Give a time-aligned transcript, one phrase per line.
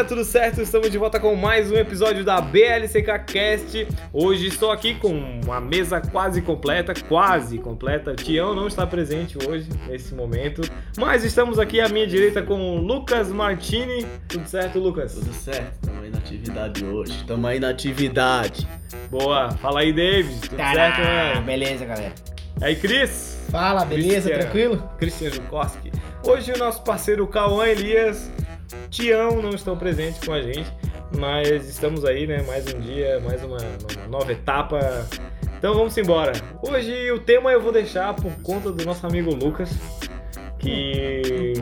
[0.00, 0.60] galera, tudo certo?
[0.60, 3.86] Estamos de volta com mais um episódio da BLCK Cast.
[4.12, 5.08] Hoje estou aqui com
[5.44, 8.14] uma mesa quase completa, quase completa.
[8.14, 10.62] Tião não está presente hoje, nesse momento,
[10.96, 14.06] mas estamos aqui à minha direita com o Lucas Martini.
[14.28, 15.14] Tudo certo, Lucas?
[15.14, 17.12] Tudo certo, estamos aí na atividade hoje.
[17.12, 18.68] Estamos aí na atividade.
[19.10, 19.50] Boa.
[19.52, 20.40] Fala aí, David.
[20.40, 21.40] Tudo Tará, certo, né?
[21.44, 22.12] Beleza, galera.
[22.60, 23.38] Aí, Cris.
[23.50, 24.90] Fala, beleza, Cristian- tranquilo?
[24.98, 25.90] Christian Jukoski.
[26.22, 28.30] Hoje o nosso parceiro Cauã Elias,
[28.90, 30.66] Tião não estão presentes com a gente,
[31.16, 32.42] mas estamos aí, né?
[32.42, 35.06] Mais um dia, mais uma, uma nova etapa.
[35.58, 36.32] Então vamos embora.
[36.62, 39.70] Hoje o tema eu vou deixar por conta do nosso amigo Lucas,
[40.58, 41.52] que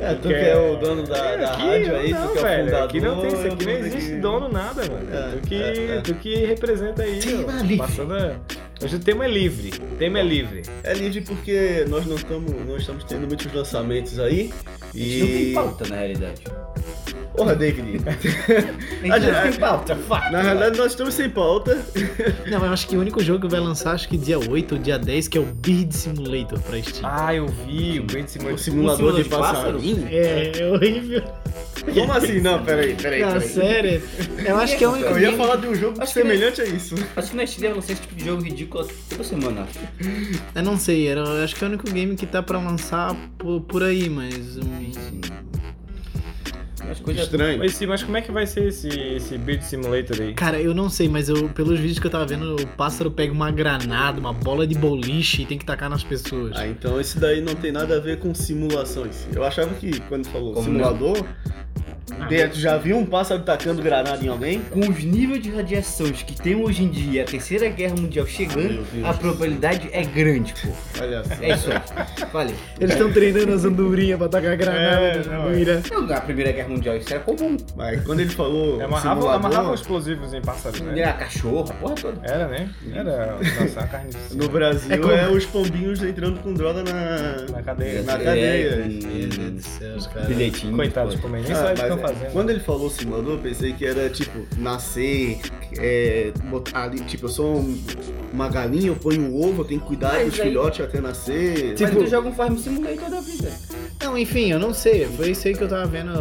[0.00, 2.32] É, tu que que é o dono da, É, da aqui rádio aí, não, tu
[2.32, 2.84] que é o velho, fundador.
[2.88, 5.08] Aqui não tem isso, aqui não existe aqui- dono nada, mano.
[5.14, 6.00] É, tu, que, é, é.
[6.00, 7.18] tu que representa aí.
[7.20, 7.76] Tema ó.
[7.78, 8.36] Passando a...
[8.82, 9.70] Hoje o tema é livre.
[9.92, 10.62] O tema é livre.
[10.84, 14.52] É livre porque nós não estamos, não estamos tendo muitos lançamentos aí.
[14.94, 15.54] A gente não tem E.
[15.54, 16.42] pauta, na realidade.
[17.36, 18.00] Porra, David.
[18.06, 20.32] A gente A não gente- tem pauta, fato.
[20.32, 21.78] Na realidade, nós estamos sem pauta.
[22.50, 24.80] Não, eu acho que o único jogo que vai lançar, acho que dia 8 ou
[24.80, 27.02] dia 10, que é o Beard Simulator pra Steam.
[27.04, 30.08] Ah, eu vi o Bem de O simulador de passarinho.
[30.10, 31.22] É, é horrível.
[31.94, 32.40] Como assim?
[32.40, 33.20] Não, peraí, peraí.
[33.20, 33.48] Não, peraí.
[33.48, 34.02] sério.
[34.44, 36.60] Eu acho que é o único Eu ia falar de um jogo Acho que semelhante
[36.62, 36.94] a isso.
[37.14, 39.66] Acho que na Steam deve lançar esse tipo de jogo ridículo toda semana.
[40.54, 43.14] Eu não sei, era, eu acho que é o único game que tá pra lançar
[43.38, 44.56] por, por aí, mas...
[44.56, 44.90] hum,
[46.90, 47.58] As coisas Estranho.
[47.58, 50.34] Mas, sim, mas como é que vai ser esse, esse Beat Simulator aí?
[50.34, 53.32] Cara, eu não sei, mas eu, pelos vídeos que eu tava vendo, o pássaro pega
[53.32, 56.56] uma granada, uma bola de boliche e tem que tacar nas pessoas.
[56.56, 59.28] Ah, então esse daí não tem nada a ver com simulação em si.
[59.34, 61.24] Eu achava que quando falou Como simulador,
[62.28, 64.60] dentro já viu um pássaro tacando granada em alguém?
[64.70, 68.84] Com os níveis de radiações que tem hoje em dia, a terceira guerra mundial chegando,
[69.04, 70.68] a probabilidade é grande, pô.
[71.02, 71.34] Olha só.
[71.42, 72.26] É isso aí.
[72.30, 72.54] Falei.
[72.80, 75.82] Eles estão treinando as andorinhas pra tacar granada É, na mira.
[76.06, 77.56] Na primeira guerra mundial isso era comum.
[77.76, 80.98] Mas quando ele falou É, amarrava, amarrava explosivos em pássaros, né?
[81.00, 82.20] Era cachorro, a porra toda.
[82.22, 82.70] Era, né?
[82.94, 83.36] Era.
[83.60, 87.46] Nossa, carne no Brasil É é, como- os pombinhos entrando com droga na...
[87.52, 88.02] na cadeia.
[88.02, 88.68] Na cadeia.
[88.68, 90.28] É, Meu Deus do com céu, os caras.
[90.28, 90.76] bilhetinho.
[90.76, 91.22] Coitados, pô.
[91.22, 92.32] como nem Ah, estão fazendo.
[92.32, 95.40] Quando ele falou simulador, eu pensei que era tipo nascer,
[95.78, 97.82] é, botar ali, tipo, eu sou um-
[98.32, 101.00] uma galinha, eu ponho um ovo, eu tenho que cuidar Mas dos aí- filhotes até
[101.00, 101.68] nascer.
[101.70, 103.52] Mas Tipo- tu joga um Farm Simulator da vida.
[104.02, 105.06] Não, enfim, eu não sei.
[105.06, 106.12] Foi isso aí que eu tava vendo,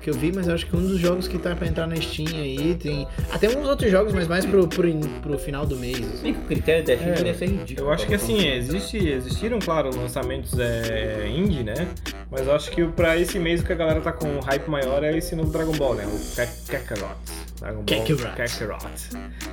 [0.00, 1.96] que eu vi, mas eu acho que um dos jogos que tá pra entrar na
[1.96, 3.06] Steam aí tem.
[3.32, 4.92] Até uns outros jogos, mas mais pro, pro,
[5.22, 5.98] pro final do mês.
[5.98, 6.22] assim.
[6.22, 7.88] Bem que o critério da FIFA É, deve ser ridículo.
[7.88, 11.88] Eu acho que assim, existe, existiram, claro, lançamentos é, indie, né?
[12.32, 15.04] Mas acho que pra esse mês o que a galera tá com um hype maior
[15.04, 16.06] é esse novo Dragon Ball, né?
[16.06, 17.14] O Kak- Kakarot.
[17.62, 18.36] Dragon Ball Kakarot.
[18.36, 18.86] Kakarot.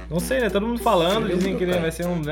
[0.10, 0.50] Não sei, né?
[0.50, 1.82] Todo mundo falando, é um dizem que ele Budokai.
[1.82, 2.32] vai ser um, né,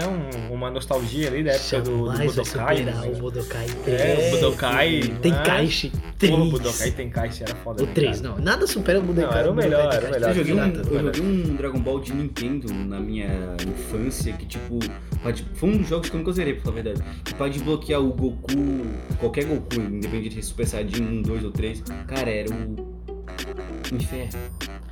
[0.50, 2.78] um- uma nostalgia ali da época do, do Jamais vai Budokai.
[2.78, 3.12] superar né?
[3.12, 4.28] o Budokai É, 3.
[4.28, 5.02] o Budokai.
[5.22, 5.44] Tem né?
[5.46, 6.34] caixa 3.
[6.34, 7.84] Porra, o Budokai tem caixa, era foda.
[7.84, 8.30] O né, 3, cara?
[8.36, 8.44] não.
[8.44, 9.32] Nada supera o Budokai.
[9.32, 10.30] Não, era o melhor, era o melhor.
[10.30, 13.28] Eu joguei, um, eu joguei um Dragon Ball de Nintendo na minha
[13.68, 14.80] infância que, tipo,
[15.22, 17.04] pode- foi um dos jogos que eu nunca zerei, pra falar a verdade.
[17.24, 18.48] Que pode desbloquear o Goku,
[19.20, 21.84] qualquer Goku, independente de ser Super Saiyajin 1, 2 ou 3.
[22.08, 22.98] Cara, era o
[23.96, 24.30] inferno.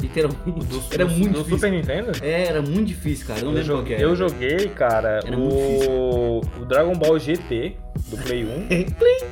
[0.01, 0.93] Literalmente.
[0.93, 1.57] era No- muito no difícil.
[1.57, 2.11] Super Nintendo?
[2.21, 3.39] É, era muito difícil, cara.
[3.39, 4.03] Eu não Eu lembro qual joguei, era.
[4.03, 7.75] eu joguei, cara, Era o, o Dragon Ball GT
[8.09, 8.47] do Play 1.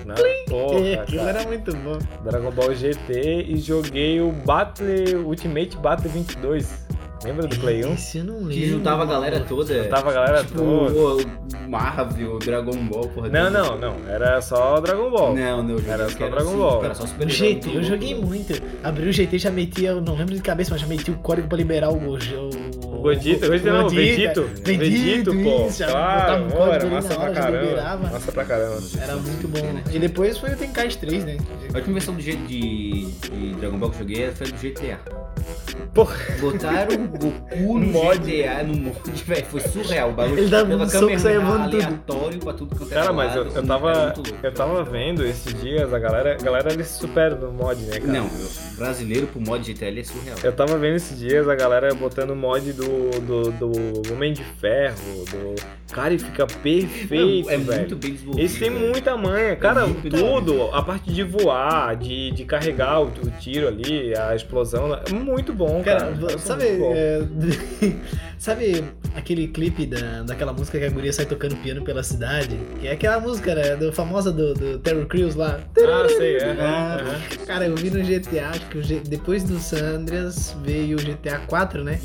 [0.06, 0.16] Né?
[0.48, 1.40] Porra, É, aquilo cara.
[1.40, 1.98] era muito bom.
[2.24, 6.83] Dragon Ball GT e joguei o Battle Ultimate Battle 22.
[7.24, 7.94] Lembra do Play 1?
[7.94, 8.54] Esse eu não lembro.
[8.54, 9.84] Que juntava a galera toda.
[9.86, 11.24] Tava a galera tipo, toda.
[11.24, 13.30] o Marvel, o Dragon Ball, porra.
[13.30, 13.96] Não, não, não.
[14.10, 15.36] Era só Dragon Ball.
[15.36, 16.86] Não, não, Era só Dragon assim, Ball.
[16.86, 18.54] Era só Super O GT, eu joguei muito.
[18.84, 21.48] Abri o GT já metia, eu não lembro de cabeça, mas já metia o código
[21.48, 21.98] pra liberar o.
[21.98, 22.18] O, O
[23.04, 24.50] Godito, Godito não, o Vegito.
[24.64, 25.68] Vegito, pô.
[25.68, 27.62] isso, Claro, pô, era massa pra caramba.
[27.66, 28.08] liberava.
[28.10, 28.82] Massa pra caramba.
[29.02, 29.82] Era muito bom.
[29.92, 31.38] E depois foi o Tenkaichi 3, né?
[31.74, 35.00] A última versão do G de, de Dragon Ball que eu joguei foi do GTA.
[35.94, 36.16] Porra.
[36.40, 38.20] Botaram o Goku no Mod.
[38.20, 39.46] GTA, no mod, velho.
[39.46, 40.40] Foi surreal o bagulho.
[40.40, 41.84] Ele dava um soco Kamehameha voando tudo.
[41.84, 44.14] aleatório pra tudo quanto era Cara, mas eu, eu era tava.
[44.42, 46.38] Eu tava vendo esses dias, a galera.
[46.40, 48.12] A galera eles se supera no mod, né, cara?
[48.12, 50.38] Não, eu- brasileiro pro mod GTA ele é surreal.
[50.44, 52.84] Eu tava vendo esses dias a galera botando mod do,
[53.22, 54.96] do, do Homem de Ferro,
[55.32, 55.56] do.
[55.92, 57.80] Cara, e fica perfeito, é velho.
[57.82, 58.44] muito bem desenvolvido.
[58.46, 58.88] Esse tem velho.
[58.90, 63.68] muita manha, cara, muito tudo, a parte de voar, de, de carregar o, o tiro
[63.68, 66.12] ali, a explosão, é muito bom, cara.
[66.14, 66.94] Cara, É sabe, muito bom.
[66.96, 67.20] é,
[68.44, 68.84] sabe
[69.16, 72.58] aquele clipe da, daquela música que a guria sai tocando piano pela cidade?
[72.80, 75.62] Que é aquela música, né, do, famosa do, do Terry Crews lá.
[75.78, 76.52] Ah, sei, é.
[76.60, 76.98] Ah,
[77.32, 77.46] é.
[77.46, 81.02] Cara, eu vi no GTA, acho que o G- depois do San Andreas veio o
[81.02, 82.00] GTA 4, né?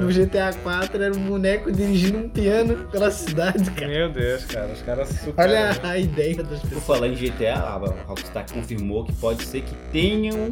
[0.00, 3.88] No GTA 4 era um boneco dirigindo um piano pela cidade, cara.
[3.88, 5.50] Meu Deus, cara, os caras superam.
[5.52, 6.84] Olha a ideia das Por pessoas.
[6.84, 7.76] falar em GTA, a
[8.06, 10.48] Rockstar confirmou que pode ser que tenham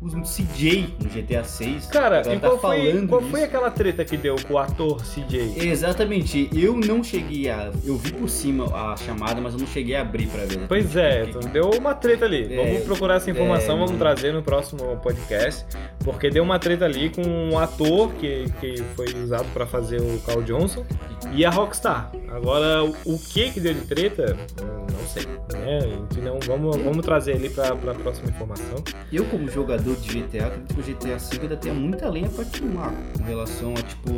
[0.00, 1.86] os CJ no GTA 6.
[1.86, 5.02] Cara, e tá qual, foi, falando qual foi aquela treta que deu com o ator
[5.02, 5.66] CJ?
[5.68, 7.70] Exatamente, eu não cheguei a.
[7.84, 10.66] Eu vi por cima a chamada, mas eu não cheguei a abrir pra ver.
[10.68, 12.52] Pois é, Porque- deu uma treta ali.
[12.52, 15.64] É, vamos procurar essa informação, é, vamos trazer no próximo podcast.
[16.04, 20.18] Porque deu uma treta ali com um ator que, que foi usado pra fazer o
[20.20, 20.84] Carl Johnson
[21.32, 22.10] e a Rockstar.
[22.28, 25.24] Agora, o- que que deu de treta, não sei.
[25.58, 25.78] Né?
[26.16, 28.82] Então, vamos, vamos trazer ali pra, pra próxima informação.
[29.12, 32.44] Eu, como jogador de GTA, acredito que o GTA V ainda tenha muita lenha pra
[32.44, 34.10] queimar com relação a, tipo,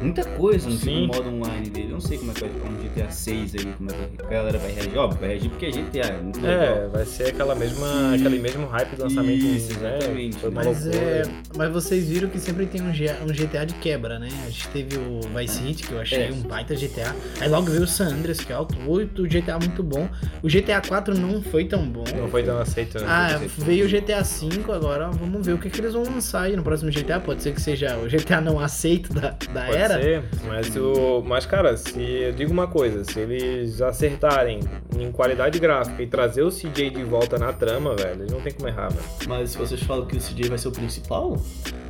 [0.00, 1.06] muita coisa no Sim.
[1.06, 1.88] modo online dele.
[1.88, 4.22] Eu não sei como é que vai ficar um GTA 6 aí, como é que
[4.24, 4.96] a galera vai reagir.
[4.96, 6.90] Óbvio, vai reagir porque é GTA, é muito É, legal.
[6.90, 9.44] vai ser aquela mesma, aquele mesmo hype do lançamento.
[9.44, 9.96] Isso, né?
[9.98, 10.36] exatamente.
[10.38, 11.04] Foi uma Mas, loucura.
[11.04, 11.22] é,
[11.56, 14.28] mas vocês viram que sempre tem um, G- um GTA de quebra, né?
[14.46, 16.32] A gente teve o Vice City, que eu achei É.
[16.32, 17.14] um baita GTA.
[17.40, 20.08] Aí logo veio o San Andreas, que é alto, outro GTA muito bom.
[20.42, 22.04] O GTA 4 não foi tão bom.
[22.16, 23.04] Não foi tão aceito, né?
[23.06, 26.56] Ah, veio o GTA V, agora vamos ver o que, que eles vão lançar aí
[26.56, 27.20] no próximo GTA.
[27.20, 30.00] Pode ser que seja o GTA não aceito da, da Pode era.
[30.00, 34.60] ser, mas, o, mas cara, se eu digo uma coisa, se eles acertarem
[34.98, 38.52] em qualidade gráfica e trazer o CJ de volta na trama, velho, eles não tem
[38.52, 39.04] como errar, velho.
[39.28, 41.36] Mas vocês falam que o CJ vai ser o principal?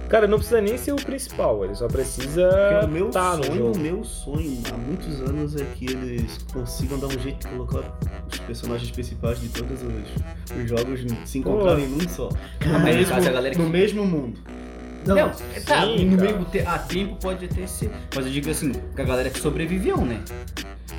[0.09, 3.45] Cara, não precisa nem ser o principal, ele só precisa Porque o meu tá no
[3.45, 3.77] sonho, jogo.
[3.77, 7.97] o meu sonho há muitos anos é que eles consigam dar um jeito de colocar
[8.29, 12.29] os personagens principais de todos os, os jogos se encontrarem em um só.
[12.67, 14.41] No mesmo, no mesmo mundo.
[15.06, 15.31] Não, Não,
[15.64, 17.91] tá, sim, no meio te, a tempo pode até ser.
[18.14, 20.23] Mas eu digo assim, que a galera que sobreviveu, né?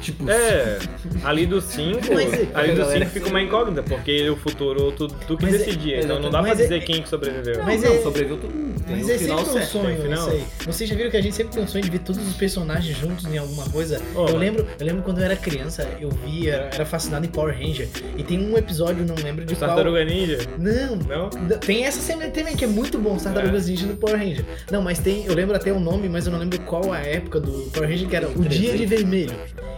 [0.01, 0.79] Tipo, É,
[1.23, 4.91] ali do 5, Mas é- ali do galera 5 fica uma incógnita, porque o futuro
[4.91, 7.57] tu, tu que Mas é- decidia, então não dá pra é- dizer quem que sobreviveu.
[7.57, 8.71] não, Mas não, é- sobreviveu todo mundo.
[8.89, 10.19] Mas é o final sempre um certo, sonho o final.
[10.27, 10.43] isso aí.
[10.65, 12.97] Vocês já viram que a gente sempre tem um sonho de ver todos os personagens
[12.97, 14.01] juntos em alguma coisa?
[14.15, 17.53] Oh, eu, lembro, eu lembro quando eu era criança, eu via, era fascinado em Power
[17.57, 17.87] Ranger.
[18.17, 19.67] E tem um episódio, não lembro de qual.
[19.69, 21.29] Tartaruga Ninja, Não, não?
[21.59, 24.43] Tem essa cena também que é muito bom, Tartarugas Ninja do Power Ranger.
[24.71, 27.39] Não, mas tem, eu lembro até o nome, mas eu não lembro qual a época
[27.39, 29.35] do Power Ranger, que era o Dia de Vermelho.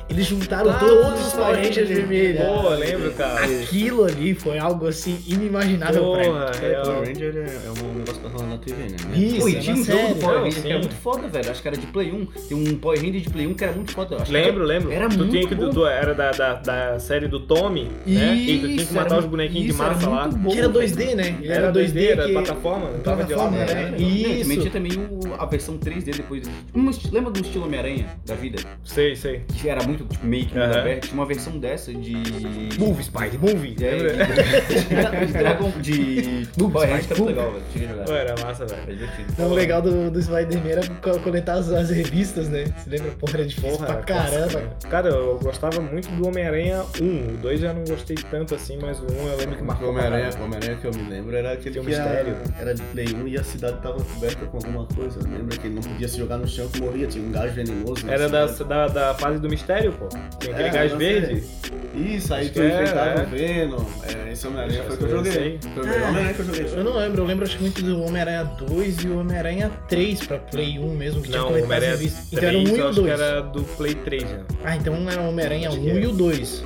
[0.10, 1.96] Eles juntaram Ah, todos os Power Rangers Ranger.
[1.96, 2.42] vermelhos.
[2.46, 3.46] Pô, lembro, cara.
[3.46, 6.58] Aquilo ali foi algo assim inimaginável pra Porra, mim.
[6.62, 6.84] É, real.
[6.84, 8.98] Power Ranger é, é um negócio pra rolar na TV, né?
[9.18, 10.88] Isso, Pô, e é tinha um jogo do Power Ranger que era sim.
[10.88, 11.52] muito foda, velho.
[11.52, 12.26] Acho que era de Play 1.
[12.26, 14.16] Tem um Power Ranger de Play 1 que era muito foda.
[14.18, 14.92] Acho que Lembro, lembro.
[14.92, 15.70] Era tu muito tinha que, bom.
[15.70, 18.36] tu, era da, da, da série do Tommy, né?
[18.36, 20.28] E tu tinha que Isso, matar era os bonequinhos de isso, era massa lá.
[20.28, 20.86] bom, Que era velho.
[20.88, 21.38] 2D, né?
[21.42, 23.90] Ele Era 2D, era que- plataforma, não tava de Plataforma, lado, né?
[23.92, 23.98] né?
[23.98, 24.60] E- e também Isso.
[24.60, 24.92] tinha também
[25.40, 26.44] a versão 3D depois.
[26.90, 28.62] Esti- lembra do estilo Homem-Aranha da vida?
[28.84, 29.42] Sei, sei.
[29.60, 31.04] Que era muito tipo, meio que mundo aberto.
[31.04, 32.14] Tinha uma versão dessa de.
[32.80, 33.76] Move, Spider, move.
[33.82, 34.26] É, Lembra?
[34.26, 35.72] de, de Dragon.
[35.82, 36.48] De.
[36.58, 37.64] Power Ranger que era muito legal, velho.
[37.74, 38.18] Tinha que Pô, jogar.
[38.20, 38.82] era massa, velho.
[38.84, 39.34] Era divertido.
[39.38, 42.66] Não, o legal do, do Spider-Man era co- coletar as, as revistas, né?
[42.78, 43.12] Você lembra?
[43.12, 44.60] Porra, era difícil Porra, pra caramba.
[44.60, 44.70] né?
[44.90, 47.34] Cara, eu gostava muito do Homem-Aranha 1.
[47.34, 49.90] O 2 já não gostei tanto assim, mas o 1 eu lembro que marcou.
[49.90, 52.38] Homem-Aranha o Homem-Aranha que eu me lembro era aquele um que mistério.
[52.60, 55.20] era de Play 1 e a cidade tava coberta com alguma coisa.
[55.28, 58.08] Lembra que ele não podia se jogar no chão que morria, tinha um gás venenoso.
[58.10, 58.94] Era da, cidade.
[58.94, 60.08] da, da fase do mistério, pô.
[60.40, 61.44] Tinha aquele É, gás não verde.
[61.96, 63.24] Isso, aí Acho tu é, enfrentava é.
[63.24, 63.86] o Venom.
[64.04, 65.60] É, esse Homem-Aranha foi o que eu joguei.
[65.62, 66.66] Foi o Ah, Homem-Aranha que eu joguei.
[66.76, 70.26] Eu não lembro, eu lembro acho que muito do Homem-Aranha 2 e o Homem-Aranha 3
[70.26, 72.30] pra Play 1 mesmo, que tinha Não, que o Homem-Aranha revistas.
[72.30, 73.20] 3 Então era o 1 e eu o acho que 2.
[73.22, 74.38] era do Play 3 já.
[74.64, 75.96] Ah, então era o Homem-Aranha Acho 1 que é.
[76.02, 76.66] e o 2.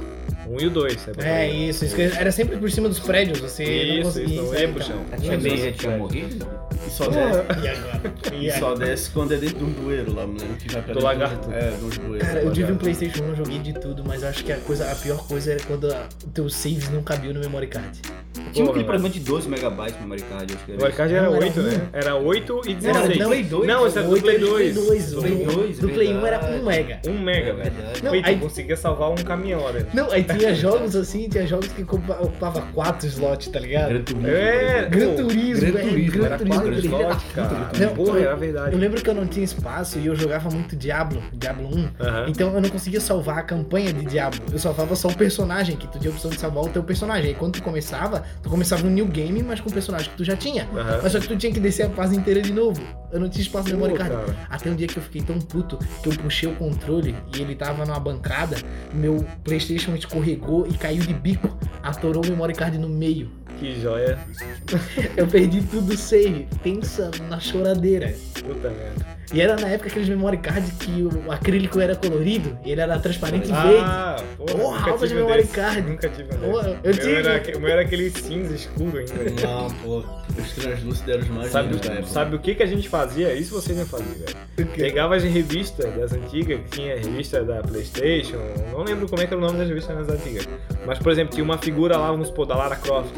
[0.49, 1.07] 1 e o 2.
[1.17, 4.43] É isso, isso que era sempre por cima dos prédios, você não Isso, conseguia isso,
[4.43, 4.81] não pro então.
[4.81, 5.05] chão.
[5.11, 6.47] A tia May já tinha morrido?
[6.87, 7.39] E só desce.
[7.63, 8.13] E agora?
[8.33, 11.03] E só desce quando é dentro de um bueiro lá, lembro que vai pra Do
[11.03, 11.51] lagarto.
[11.51, 12.27] É, de uns bueiros.
[12.27, 12.77] Cara, eu tive um.
[12.77, 15.51] Playstation 1, eu joguei de tudo, mas eu acho que a, coisa, a pior coisa
[15.51, 17.99] era quando a, o teu saves não cabiam no memory card.
[18.33, 18.85] Tinha aquele velho.
[18.85, 21.35] programa de 12 megabytes no memory card, acho que O era memory card era Não,
[21.35, 21.63] era 8, um.
[21.63, 21.89] né?
[21.93, 23.17] Era 8 e Não, 16.
[23.19, 23.67] não, Play dois.
[23.67, 24.73] Não, esse era do Oito Play era de 2.
[24.73, 25.11] Play 2.
[25.11, 26.61] Do Play Do- dois, Do Play 1 era verdade.
[26.61, 27.01] 1 mega.
[27.07, 27.73] 1 mega, É velho.
[28.03, 29.87] Não, aí- tu conseguia salvar um caminhão, olha.
[29.93, 33.89] Não, aí tinha jogos assim, tinha jogos que ocupa- ocupava 4 slots, tá ligado?
[33.89, 34.27] Gran Turismo.
[34.27, 37.69] É, Gran Turismo, Gran velho, Turismo, Era Turismo, 4 da slots, cara.
[37.79, 38.73] Não, Porra, eu- era verdade.
[38.73, 41.89] Eu lembro que eu não tinha espaço e eu jogava muito Diablo, Diablo 1.
[41.99, 42.25] Aham.
[42.27, 44.39] Então eu não conseguia salvar a campanha de Diablo.
[44.51, 47.29] Eu salvava só o personagem, que tu tinha a opção de salvar o teu personagem.
[47.29, 50.23] Aí quando tu começava, tu começava um new game, mas com o personagem que tu
[50.23, 50.67] já tinha.
[50.75, 50.99] Aham.
[51.03, 52.81] Mas só que tu tinha que descer a fase inteira de novo.
[53.11, 54.15] Eu não tinha espaço no memory Pô, card.
[54.15, 54.47] cara.
[54.49, 57.55] Até um dia que eu fiquei tão puto que eu puxei o controle e ele
[57.55, 58.57] tava numa bancada,
[58.93, 63.31] meu Playstation escorregou e caiu de bico, atorou o memory card no meio.
[63.59, 64.19] Que joia.
[65.17, 68.13] Eu perdi tudo save, pensa na choradeira.
[68.33, 69.16] Puta merda.
[69.33, 73.49] E era na época aqueles memory card que o acrílico era colorido, ele era transparente
[73.49, 73.81] e verde.
[73.83, 74.89] Ah, porra.
[74.91, 75.53] Alta de tive memory desse.
[75.53, 75.81] card.
[75.89, 76.75] Nunca tive um Porra, desse.
[76.75, 77.15] eu O meu tive.
[77.15, 79.13] era O meu era aquele cinza escuro ainda.
[79.45, 80.03] Não, pô,
[80.39, 83.33] os translúcidos eram os mais Sabe, lindos sabe o que, que a gente fazia?
[83.33, 84.13] Isso vocês não faziam,
[84.55, 84.67] velho.
[84.75, 88.37] Pegava as revistas das antigas, que tinha revista da Playstation,
[88.71, 90.47] não lembro como é que era o nome das revistas das antigas.
[90.85, 93.11] Mas, por exemplo, tinha uma figura lá, vamos supor, da Lara Croft.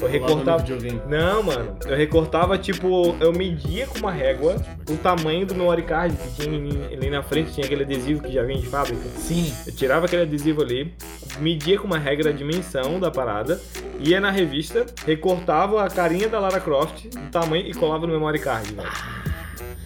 [0.00, 0.64] Eu recortava.
[1.08, 1.76] Não, mano.
[1.86, 4.56] Eu recortava, tipo, eu media com uma régua
[4.88, 8.42] o tamanho do memory card que tinha ali na frente, tinha aquele adesivo que já
[8.42, 9.02] vinha de fábrica.
[9.16, 9.52] Sim.
[9.66, 10.94] Eu tirava aquele adesivo ali,
[11.38, 13.60] media com uma regra a dimensão da parada,
[14.00, 18.38] ia na revista, recortava a carinha da Lara Croft, o tamanho e colava no memory
[18.38, 19.27] card, velho.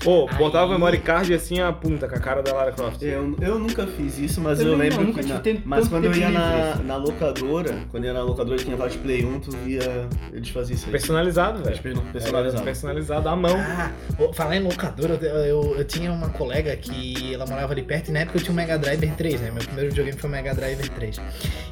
[0.02, 3.00] Pô, botava o Aí- memory card assim a punta com a cara da Lara Croft.
[3.02, 5.28] Eu, eu nunca fiz isso, mas eu não, lembro nunca que.
[5.28, 8.76] na- mas quando eu ia na, na locadora, quando eu ia na locadora e tinha
[8.76, 10.08] vários Play 1, tu via.
[10.32, 10.92] Eles faziam isso aí.
[10.92, 11.80] Personalizado, velho.
[12.14, 13.56] Era Personalizado à mão.
[13.56, 13.90] Ah,
[14.32, 18.12] falar em locadora, eu, eu, eu tinha uma colega que ela morava ali perto e
[18.12, 19.50] na época eu tinha um Mega Driver 3, né?
[19.50, 21.20] Meu primeiro videogame foi o Mega Driver 3.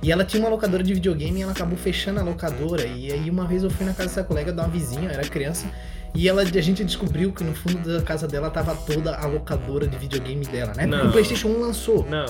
[0.02, 2.84] E ela tinha uma locadora de videogame e ela acabou fechando a locadora.
[2.86, 5.22] E aí uma vez eu fui na casa dessa colega de uma vizinha, eu era
[5.22, 5.66] criança.
[6.14, 9.86] E ela, a gente descobriu que no fundo da casa dela tava toda a locadora
[9.86, 10.86] de videogame dela, né?
[10.86, 11.08] Porque Não.
[11.08, 12.06] o PlayStation 1 lançou.
[12.08, 12.26] Não,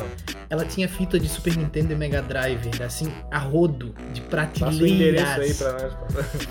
[0.49, 4.21] Ela tinha fita de Super Nintendo e Mega Driver, assim, a rodo, de
[4.61, 5.95] passa o endereço aí prateleiras.
[5.95, 6.49] pra nós.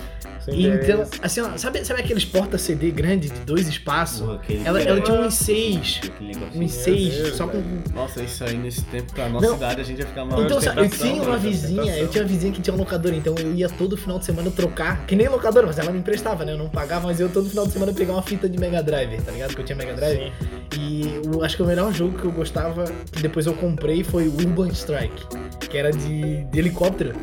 [0.48, 4.20] E Então, assim, ó, sabe, sabe aqueles porta-CD grande de dois espaços?
[4.64, 6.58] Ela, ela tinha um 6, aquele negócio.
[6.58, 7.62] um i 6, Deus, só com...
[7.94, 9.56] Nossa, isso aí nesse tempo pra nossa Não.
[9.56, 10.42] idade a gente ia ficar mal.
[10.42, 11.38] Então, sabe, eu tinha uma né?
[11.38, 14.24] vizinha, eu tinha uma vizinha que tinha um locador, então eu ia todo final de
[14.24, 16.52] semana trocar, que nem locadora, mas ela me emprestava, né?
[16.52, 19.20] Eu não pagava, mas eu todo final de semana pegar uma fita de Mega Drive,
[19.22, 19.54] tá ligado?
[19.54, 20.18] Que eu tinha Mega Drive.
[20.18, 20.32] Sim.
[20.78, 24.28] E o, acho que o melhor jogo que eu gostava, que depois eu comprei, foi
[24.28, 25.24] o Urban Strike,
[25.70, 27.14] que era de, de helicóptero.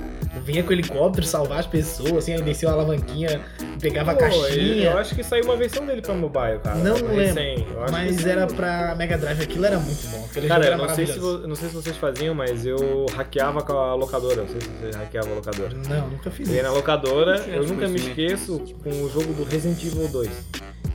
[0.44, 3.42] Vinha com o helicóptero salvar as pessoas, assim, aí descia uma alavanquinha,
[3.82, 4.92] pegava a Pô, caixinha.
[4.92, 6.78] Eu acho que saiu uma versão dele pra mobile, cara.
[6.78, 7.68] Não lembro, Recém.
[7.70, 8.56] Eu acho Mas que era saiu.
[8.56, 10.26] pra Mega Drive, aquilo era muito bom.
[10.30, 13.74] Aquele Cara, jogo não sei, se, não sei se vocês faziam, mas eu hackeava com
[13.74, 14.42] a locadora.
[14.44, 15.74] Não sei se vocês hackeavam a locadora.
[15.90, 16.64] Não, nunca fiz isso.
[16.64, 20.30] na locadora, eu nunca me esqueço com o jogo do Resident Evil 2.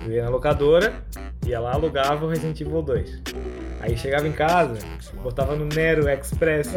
[0.04, 0.92] Eu ia na locadora,
[1.46, 3.22] ia lá, alugava o Resident Evil 2.
[3.80, 4.78] Aí chegava em casa,
[5.22, 6.74] botava no Nero Express.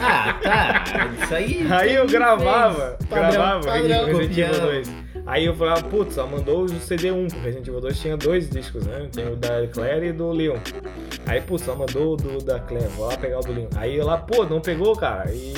[0.00, 0.84] Ah, tá.
[1.22, 1.66] Isso aí.
[1.70, 4.02] Aí eu gravava, Padrão, gravava padrão.
[4.02, 4.66] o Resident Evil Copiava.
[4.66, 4.92] 2.
[5.24, 8.84] Aí eu falava, putz, só mandou o CD1, porque Resident Evil 2 tinha dois discos,
[8.86, 9.08] né?
[9.12, 10.56] Tem o da Claire e do Leon.
[11.26, 13.68] Aí, putz, só mandou o do da Claire, vou lá pegar o do Leon.
[13.76, 15.30] Aí eu lá, pô, não pegou, cara.
[15.32, 15.54] E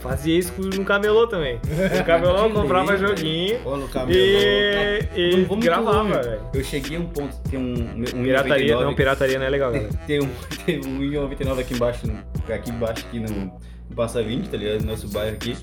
[0.00, 1.58] fazia isso no camelô também.
[1.98, 4.18] No camelô eu comprava joguinho Olha o caminho.
[4.18, 6.40] e, e Não gravava, velho.
[6.52, 9.72] Eu cheguei a um ponto, tem um, um Pirataria, 99 não, pirataria não é legal,
[9.72, 9.90] galera.
[10.06, 10.28] Tem um,
[10.66, 14.80] tem um 1,99 aqui embaixo, no- aqui embaixo, aqui no, no Passa 20, tá ligado?
[14.82, 15.56] No nosso bairro aqui.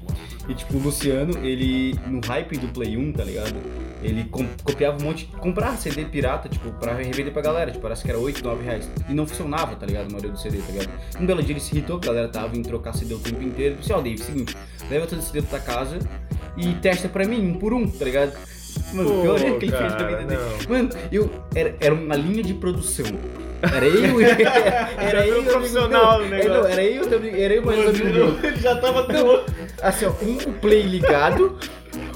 [0.47, 3.55] E tipo, o Luciano, ele, no hype do Play 1, tá ligado?
[4.01, 4.25] Ele
[4.63, 8.19] copiava um monte, comprava CD pirata, tipo, pra revender pra galera, tipo, parece que era
[8.19, 8.91] 8, 9 reais.
[9.07, 10.07] E não funcionava, tá ligado?
[10.07, 10.89] A maioria do CD, tá ligado?
[11.19, 13.77] Um belo dia ele se irritou, a galera tava indo trocar CD o tempo inteiro.
[13.79, 14.57] Disse, ó, Dave, seguinte,
[14.89, 15.99] leva todo esse CD pra tua casa
[16.57, 18.33] e testa pra mim, um por um, tá ligado?
[18.93, 20.25] Mano, o pior é Pô, que ele fez dele.
[20.25, 20.69] não.
[20.75, 23.05] Mano, eu, era, era uma linha de produção.
[23.71, 24.25] Era eu e
[24.97, 26.29] era eu e o profissional meu.
[26.29, 26.51] negócio.
[26.51, 27.79] É, não, era eu, também- era eu mais.
[27.79, 29.43] Ele já tava Não,
[29.81, 31.57] assim, ó, um o play ligado,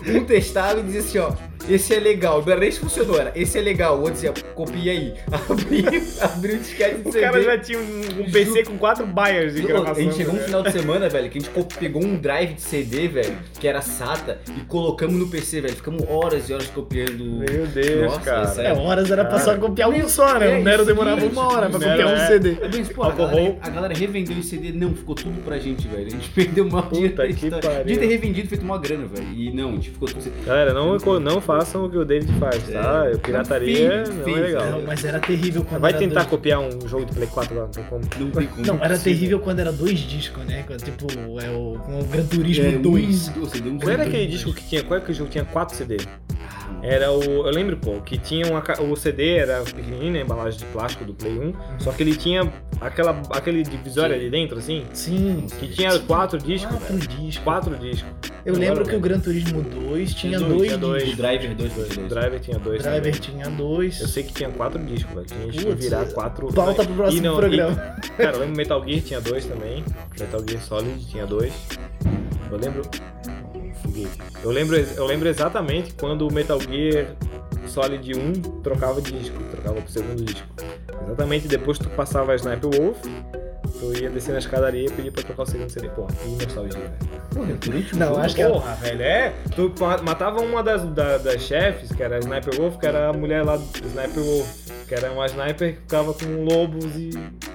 [0.07, 1.31] um testava e dizia assim, ó,
[1.69, 2.41] esse é legal.
[2.43, 3.95] Não era nem se funcionou, era esse é legal.
[3.97, 5.13] O outro dizia, copia aí.
[5.31, 7.25] Abriu, abriu o disquete de O CD.
[7.25, 9.91] cara já tinha um, um PC com quatro buyers de gravação.
[9.91, 10.43] A gente chegou um né?
[10.43, 13.81] final de semana, velho, que a gente pegou um drive de CD, velho, que era
[13.81, 15.75] SATA, e colocamos no PC, velho.
[15.75, 17.23] Ficamos horas e horas copiando.
[17.23, 18.61] Meu Deus, Nossa, cara.
[18.61, 20.59] É, horas era pra só copiar um só, né?
[20.59, 22.27] O Nero demorava uma hora pra copiar um.
[22.27, 22.57] CD.
[22.93, 26.07] Pô, a galera, a galera revendeu esse CD, não, ficou tudo pra gente, velho.
[26.07, 27.77] A gente perdeu uma Puta que pariu.
[27.79, 29.27] Podia ter revendido, feito uma grana, velho.
[29.33, 30.31] E não, a gente ficou tudo.
[30.45, 33.05] Galera, não, não façam o que o David faz, tá?
[33.11, 33.17] É.
[33.17, 34.65] Pirataria Não, não é legal.
[34.71, 36.27] Não, mas era terrível quando Vai era tentar dois...
[36.27, 38.01] copiar um jogo de Play 4 lá, não tem como.
[38.19, 38.65] Não tem como.
[38.65, 40.65] Não, era terrível quando era dois discos, né?
[40.83, 41.07] Tipo,
[41.39, 43.27] é o, com o Gran Turismo É, 2.
[43.29, 44.83] um, você deu um Qual era aquele disco que tinha?
[44.83, 45.97] Qual é que o jogo tinha 4 CD?
[46.39, 47.21] Ah, Era o.
[47.23, 48.63] Eu lembro, pô, que tinha uma.
[48.89, 50.21] O CD era pequenininho, né?
[50.21, 51.53] Embalagem de plástico do Play 1.
[51.79, 54.21] Só que ele tinha aquela, aquele divisório Sim.
[54.21, 54.83] ali dentro, assim.
[54.93, 55.47] Sim.
[55.59, 56.77] Que tinha quatro discos.
[56.77, 57.07] Quatro velho.
[57.07, 57.43] discos.
[57.43, 58.26] Quatro discos.
[58.47, 61.03] Eu lembro que o Gran Turismo 2 tinha dois, dois, tinha dois.
[61.03, 61.17] O discos.
[61.17, 62.81] Driver 2 O Driver tinha O dois.
[62.81, 63.19] Driver também.
[63.19, 64.01] tinha dois.
[64.01, 65.25] Eu sei que tinha quatro discos, velho.
[65.51, 66.53] Tinha que virar quatro.
[66.53, 67.95] Pauta pro próximo E não- programa.
[68.03, 69.83] e- cara, eu lembro Metal Gear tinha dois também.
[70.19, 71.53] Metal Gear Solid tinha dois.
[72.49, 72.81] Eu lembro.
[74.43, 77.15] Eu lembro, eu lembro exatamente quando o Metal Gear
[77.67, 80.47] Solid 1 trocava de disco, trocava pro segundo disco.
[81.05, 82.97] Exatamente depois que tu passava a Sniper Wolf,
[83.79, 85.89] tu ia descer na escadaria e pedir pra trocar o segundo CD.
[85.89, 87.87] Porra, que nostalgia, velho.
[87.95, 89.33] Não, acho que é- Porra, velho, é.
[89.55, 93.09] Tu ma- matava uma das, da- das chefes, que era a Sniper Wolf, que era
[93.09, 94.67] a mulher lá do Sniper Wolf.
[94.87, 97.09] que era uma sniper que ficava com lobos e.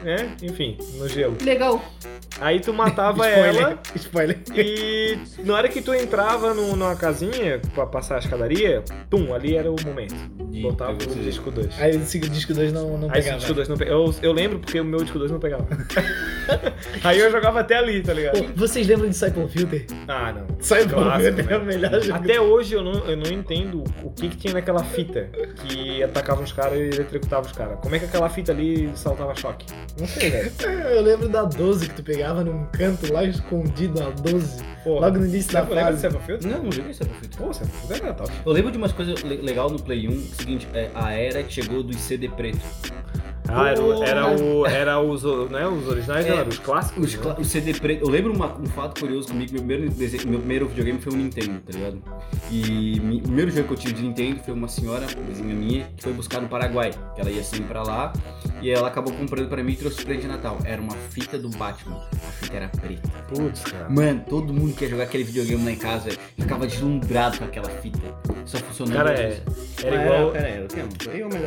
[0.05, 0.37] né?
[0.43, 1.35] Enfim, no gelo.
[1.43, 1.83] Legal.
[2.39, 3.57] Aí tu matava Spoiler.
[3.63, 4.39] ela Spoiler.
[4.55, 9.57] e na hora que tu entrava no- numa casinha pra passar a escadaria, pum, ali
[9.57, 10.15] era o momento.
[10.51, 11.81] De Botava o disco 2.
[11.81, 13.39] Aí o disco 2 não, não Aí esse pegava.
[13.39, 13.97] disco 2 não pegava.
[13.97, 15.67] Eu, eu lembro porque o meu disco 2 não pegava.
[17.05, 18.43] Aí eu jogava até ali, tá ligado?
[18.43, 19.87] Pô, vocês lembram de Cycle Filter?
[20.09, 20.47] Ah, não.
[20.61, 21.65] Cycle Filter é o né?
[21.65, 22.19] melhor jogo.
[22.19, 25.29] Até hoje eu não, eu não entendo o que, que tinha naquela fita
[25.67, 27.79] que atacava os caras e eletrocutava os caras.
[27.81, 29.67] Como é que aquela fita ali saltava choque?
[29.99, 30.53] Não sei, velho.
[30.93, 34.63] Eu lembro da 12 que tu pegava num canto lá escondido, a 12.
[34.85, 35.07] Porra.
[35.07, 36.13] Logo no início da Lembra lembra de fase.
[36.15, 36.47] Cyberfield?
[36.49, 37.39] Não, não joguei essa perfeito.
[37.39, 38.31] Pô, Cyberfield era top.
[38.45, 41.53] Eu lembro de umas coisas le- legal no Play 1, seguinte, é, a era que
[41.53, 42.59] chegou dos CD preto.
[43.49, 47.05] Ah, era, o- era, o, era os, né, os originais, É, não, eram os clássicos.
[47.05, 48.05] Os, cla- o CD preto.
[48.05, 51.17] Eu lembro uma- um fato curioso comigo, meu primeiro, dese- meu primeiro videogame foi o
[51.17, 52.03] Nintendo, tá ligado?
[52.51, 55.85] E mi- o primeiro jogo que eu tive de Nintendo foi uma senhora, vizinha minha,
[55.97, 56.93] que foi buscar no Paraguai.
[57.15, 58.13] Que ela ia sempre pra lá
[58.61, 60.59] e ela acabou comprando pra mim e trouxe presente de Natal.
[60.65, 62.01] Era uma fita do Batman.
[62.13, 63.09] A fita era preta.
[63.29, 63.89] Putz, cara.
[63.91, 67.69] Mano, todo mundo que ia jogar aquele videogame lá em casa ficava deslumbrado com aquela
[67.69, 67.99] fita.
[68.45, 69.05] Só funcionava.
[69.11, 69.43] Cara, é,
[69.85, 70.89] era igual, Pera aí, eu tenho.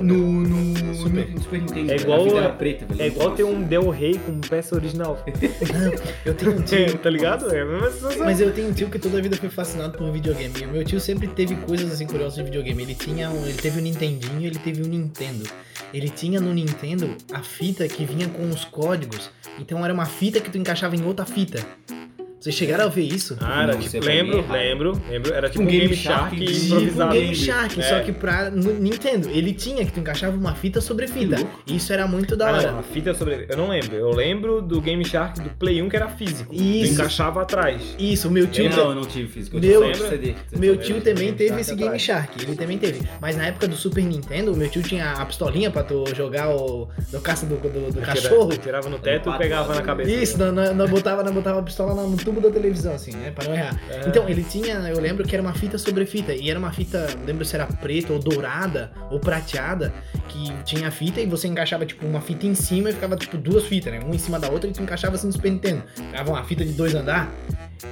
[0.03, 1.29] No, no Super.
[1.29, 1.84] no Super Nintendo.
[1.91, 3.01] É igual- a preta, velho.
[3.01, 5.23] é igual ter um Del Rey com peça original.
[6.25, 6.97] Eu tenho um tio.
[6.99, 7.53] tá ligado?
[7.53, 8.25] É a mesma sensação.
[8.25, 10.53] Mas eu tenho um tio que toda a vida foi fascinado por videogame.
[10.61, 12.83] E o meu tio sempre teve coisas assim curiosas de videogame.
[12.83, 15.45] Ele tinha um, ele teve um Nintendinho e ele teve um Nintendo.
[15.93, 19.29] Ele tinha no Nintendo a fita que vinha com os códigos.
[19.59, 21.63] Então era uma fita que tu encaixava em outra fita.
[22.45, 23.35] Vocês chegaram a ver isso?
[23.41, 24.53] Ah, era Não, tipo, lembro, raro.
[24.53, 25.33] lembro, lembro.
[25.33, 27.13] Era tipo Um um Game Game Shark, Shark de- Tipo improvisado.
[27.13, 27.83] Game Shark, É.
[27.83, 31.37] só que pra Nintendo, ele tinha que tu encaixava uma fita sobre fita.
[31.65, 32.71] Isso era muito da Ah, hora.
[32.73, 33.47] não, a fita sobre.
[33.49, 33.95] Eu não lembro.
[33.95, 36.53] Eu lembro do Game Shark do Play 1 que era físico.
[36.53, 36.89] Isso.
[36.89, 37.81] Tu encaixava atrás.
[37.97, 38.69] Isso, o meu tio.
[38.69, 39.57] não, eu não tive físico.
[39.57, 40.35] Eu Meu- CD.
[40.55, 41.87] Meu tio também Game teve Shark esse atrás.
[41.89, 43.01] Game Shark, ele também teve.
[43.19, 46.55] Mas na época do Super Nintendo, o meu tio tinha a pistolinha pra tu jogar
[46.55, 48.49] o do caça do, do, do cachorro.
[48.51, 50.11] Tirava, tirava no teto e pegava na cabeça.
[50.11, 53.11] Isso, nós, nós, nós botava, nós botava a pistola no, no tubo da televisão, assim,
[53.11, 53.31] né?
[53.31, 53.79] Pra não errar.
[53.89, 54.07] É.
[54.07, 56.33] Então, ele tinha, eu lembro que era uma fita sobre fita.
[56.33, 59.93] E era uma fita, não lembro se era preta ou dourada ou prateada,
[60.27, 63.37] que tinha a fita e você encaixava, tipo, uma fita em cima e ficava, tipo,
[63.37, 63.99] duas fitas, né?
[64.03, 65.83] Uma em cima da outra e tu encaixava assim no Super Nintendo.
[65.95, 67.31] Ficava uma fita de dois andar.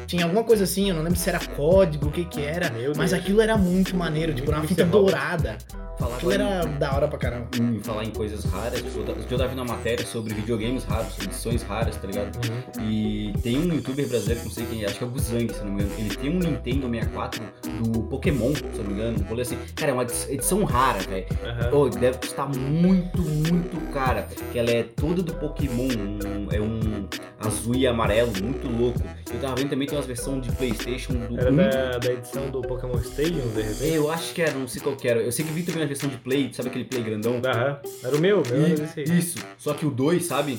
[0.07, 2.71] Tinha alguma coisa assim, eu não lembro se era código, o que que era.
[2.97, 5.57] Mas aquilo era muito maneiro, tipo, uma fita dourada.
[5.99, 7.47] Falar Aquilo era da hora pra caramba.
[7.55, 11.17] em falar em coisas raras, tipo, eu eu tava vendo uma matéria sobre videogames raros,
[11.19, 12.35] edições raras, tá ligado?
[12.79, 12.89] Uhum.
[12.89, 15.53] E tem um youtuber brasileiro, que não sei quem é, acho que é o Guzang,
[15.53, 15.99] se não me engano.
[15.99, 17.41] Ele tem um Nintendo 64
[17.83, 19.25] do Pokémon, se eu não me engano.
[19.31, 19.57] Um assim.
[19.75, 21.25] Cara, é uma edi- edição rara, velho.
[21.45, 21.69] Aham.
[21.73, 24.27] Oh, deve custar muito, muito cara.
[24.51, 25.87] Que ela é toda do Pokémon.
[25.93, 27.07] um- é um
[27.39, 28.99] azul e amarelo, muito louco.
[29.33, 31.55] Eu tava vendo também tem umas versões de Playstation do Era 1.
[31.55, 33.93] da, da edição do Pokémon Stadium, de repente.
[33.93, 35.21] Eu acho que era, não sei qual que era.
[35.21, 37.41] Eu sei que vi também a versão de Play, sabe aquele Play grandão?
[37.43, 37.79] Aham.
[38.03, 39.19] Era o meu, meu era desse aí.
[39.19, 40.57] Isso, só que o 2, sabe?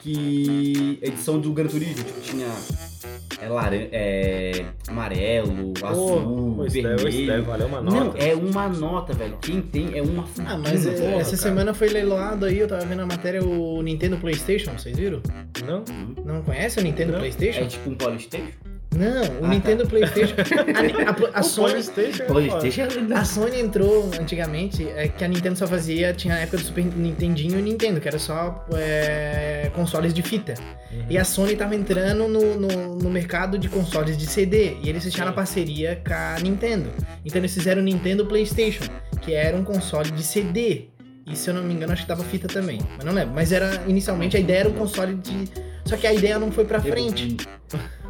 [0.00, 2.48] Que edição do Gran Turismo, tipo, tinha
[3.40, 7.44] é, laran é amarelo, azul, deve vermelho.
[7.44, 8.18] valer uma Não, nota.
[8.18, 9.36] é uma nota, velho.
[9.42, 10.54] Quem tem é uma fortuna.
[10.54, 11.42] Ah, mas é, porra, essa cara.
[11.42, 15.20] semana foi leiloado aí, eu tava vendo a matéria, o Nintendo Playstation, vocês viram?
[15.66, 15.84] Não?
[16.24, 17.18] Não conhece o Nintendo Não.
[17.20, 17.60] Playstation?
[17.60, 18.52] É tipo um Polystation?
[18.96, 20.34] Não, o Ah, Nintendo Playstation.
[21.06, 23.24] A, a- a O Sony, PlayStation é Polystation é a.
[23.24, 27.58] Sony entrou antigamente, é, que a Nintendo só fazia, tinha a época do Super Nintendinho
[27.58, 30.54] e Nintendo, que era só é, consoles de fita.
[30.92, 31.04] Uhum.
[31.10, 35.04] E a Sony tava entrando no, no, no mercado de consoles de CD, e eles
[35.04, 36.88] fecharam a parceria com a Nintendo.
[37.24, 38.84] Então eles fizeram o Nintendo Playstation,
[39.20, 40.88] que era um console de CD.
[41.26, 42.78] E se eu não me engano, acho que tava fita também.
[42.96, 43.34] Mas não lembro.
[43.34, 45.48] Mas era, inicialmente, a ideia era um console de...
[45.84, 47.36] Só que a ideia não foi pra frente.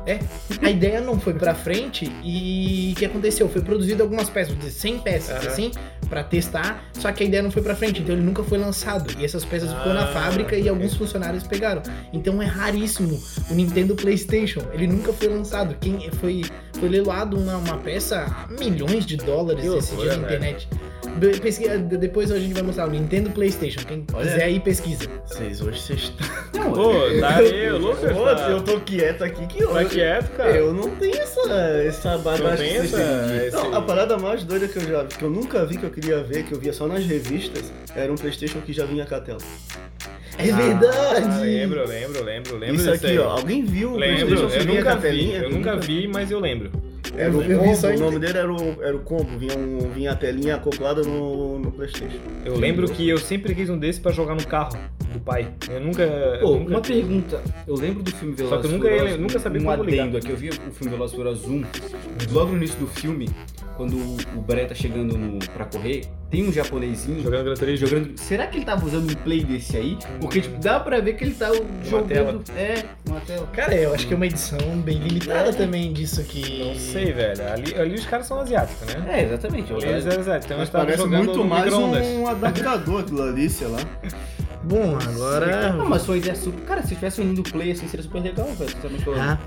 [0.62, 3.48] A ideia não foi pra frente e o que aconteceu?
[3.48, 5.46] Foi produzido algumas peças, de 100 peças, Aham.
[5.48, 5.70] assim,
[6.08, 9.12] pra testar, só que a ideia não foi pra frente, então ele nunca foi lançado.
[9.20, 10.68] E essas peças ficou na Ah, fábrica e ok.
[10.70, 11.82] alguns funcionários pegaram.
[12.12, 15.76] Então é raríssimo o Nintendo PlayStation, ele nunca foi lançado.
[15.80, 16.42] Quem foi
[16.78, 20.68] foi leiloado uma, uma peça a milhões de dólares Que esse dia na internet.
[21.42, 23.80] Pesquisa- de- depois a gente vai mostrar o Nintendo PlayStation.
[23.86, 24.26] Quem Olha.
[24.26, 25.08] quiser aí pesquisa.
[25.24, 26.72] Vocês hoje vocês estão.
[26.74, 27.40] Pô, tá
[27.78, 29.88] Lucas Pô, tá, eu tô quieto aqui que tá hoje.
[29.90, 30.50] quieto, cara.
[30.50, 31.40] Eu não tenho essa,
[31.86, 33.44] essa vocês essa...
[33.46, 35.90] esse- Não, a parada mais doida que eu já que eu nunca vi, que eu
[35.90, 39.14] queria ver, que eu via só nas revistas, era um Playstation que já vinha com
[39.14, 39.38] a tela.
[40.38, 41.40] É Ah, verdade!
[41.40, 43.18] lembro, lembro, lembro, lembro Isso aqui, aí.
[43.18, 43.30] ó.
[43.30, 46.70] Alguém viu Lembro, eu com nunca vi, eu nunca vi, mas eu lembro.
[47.16, 49.78] Era o Eu- eu combo, o nome dele era o, era o combo, vinha, um,
[49.90, 52.18] vinha a telinha acoplada no, no Playstation.
[52.44, 54.76] Eu lembro que eu sempre quis um desse pra jogar no carro
[55.14, 55.48] do pai.
[55.70, 56.02] Eu nunca.
[56.02, 57.40] eu Pô, nunca uma pergunta.
[57.66, 60.02] Eu lembro do filme Velozes Só que eu nunca Furiosos, nunca sabia um como ligar.
[60.02, 60.30] adendo aqui.
[60.30, 61.62] Eu vi o filme Velozes e Furiosos 1.
[62.32, 63.30] Logo no início do filme,
[63.76, 67.86] quando o Bré tá chegando no, pra correr, tem um japonesinho Jogando Gran Turismo.
[67.86, 68.18] jogando.
[68.18, 69.98] Será que ele tava usando um play desse aí?
[70.20, 71.52] Porque, tipo, dá pra ver que ele tá
[71.84, 72.08] jogando.
[72.08, 72.42] tela.
[72.56, 73.46] É, uma tela.
[73.52, 76.64] Cara, eu acho que é uma edição bem limitada também disso que.
[76.64, 77.48] Não sei, velho.
[77.48, 79.04] Ali, ali os caras são asiáticos, né?
[79.08, 79.72] É, exatamente.
[79.72, 80.44] Ali eles são asiáticos.
[80.46, 83.78] Então eles estavam parece jogando muito mais um adaptador aquilo ali, sei lá.
[84.66, 85.72] Bom, agora.
[85.72, 86.60] Não, mas foi ideia super.
[86.64, 88.70] Cara, se tivesse unindo play assim, seria super legal, velho.
[89.04, 89.20] falando.
[89.20, 89.38] Ah,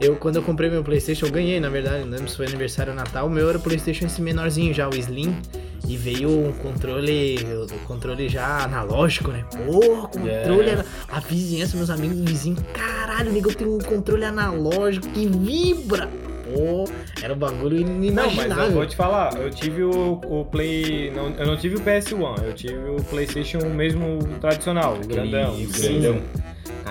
[0.00, 2.92] eu quando eu comprei meu Playstation, eu ganhei, na verdade, não lembro se foi aniversário
[2.92, 5.36] ou Natal, o meu era o Playstation esse menorzinho já, o Slim.
[5.86, 7.36] E veio um controle,
[7.72, 9.44] o controle já analógico, né?
[9.64, 10.72] Pô, controle, É.
[10.74, 16.08] ana- a vizinhança, meus amigos vizinhos, caralho, nego, tem um controle analógico que vibra.
[16.52, 16.84] Pô,
[17.22, 18.64] era um bagulho Não, mas inimaginável.
[18.64, 21.10] eu vou te falar, eu tive o, o Play.
[21.10, 25.56] Não, eu não tive o PS1, eu tive o PlayStation mesmo tradicional, o grandão.
[25.56, 26.22] grandão.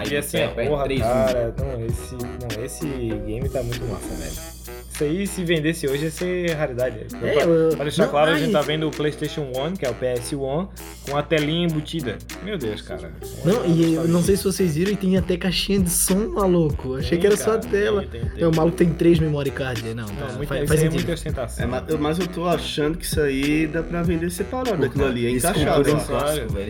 [0.10, 2.86] E assim, a porra, cara, não, esse, não, esse
[3.26, 4.57] game tá muito massa, velho.
[4.98, 6.98] Isso aí, se vendesse hoje, ia ser raridade.
[7.22, 8.40] É, pra, eu- pra deixar não, claro, a ai.
[8.40, 10.68] gente tá vendo o PlayStation 1, que é o PS1,
[11.08, 12.18] com a telinha embutida.
[12.44, 13.12] Meu Deus, cara.
[13.46, 16.96] Não, e eu não sei se vocês viram, e tem até caixinha de som, maluco.
[16.96, 18.02] Achei Tem, que era só a cara, tela.
[18.02, 18.42] tem, tem, tem.
[18.42, 19.84] Não, o maluco tem três memory card.
[19.94, 21.64] Não, Não, tá, muito, faz, faz é muita ostentação.
[21.64, 25.06] É, mas, eu- mas eu tô achando que isso aí dá pra vender separado daquilo
[25.06, 25.28] ali.
[25.28, 25.84] É Esse encaixado.
[25.84, 26.02] controle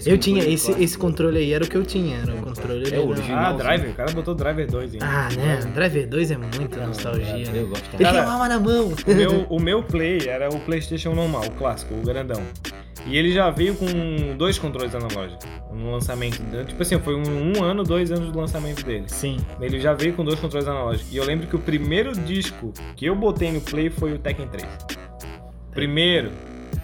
[0.06, 2.34] é Eu tinha, é esse, clássico, esse controle aí era o que eu tinha, era
[2.36, 3.54] o controle É original.
[3.54, 3.54] Ah.
[3.54, 5.00] Driver, o cara botou Driver 2, hein?
[5.02, 5.60] Ah, né?
[5.74, 7.62] Driver 2 é muita nostalgia, né?
[7.62, 7.86] Eu gosto.
[7.94, 8.94] Ele Cara, tem arma na mão.
[9.06, 12.42] O meu, o meu Play era o PlayStation normal, o clássico, o grandão.
[13.06, 13.86] E ele já veio com
[14.38, 16.42] dois controles analógicos no lançamento.
[16.66, 19.06] Tipo assim, foi um, um ano, dois anos do lançamento dele.
[19.08, 19.38] Sim.
[19.62, 21.14] Ele já veio com dois controles analógicos.
[21.14, 24.48] E eu lembro que o primeiro disco que eu botei no Play foi o Tekken
[24.48, 24.68] 3.
[25.72, 26.32] Primeiro.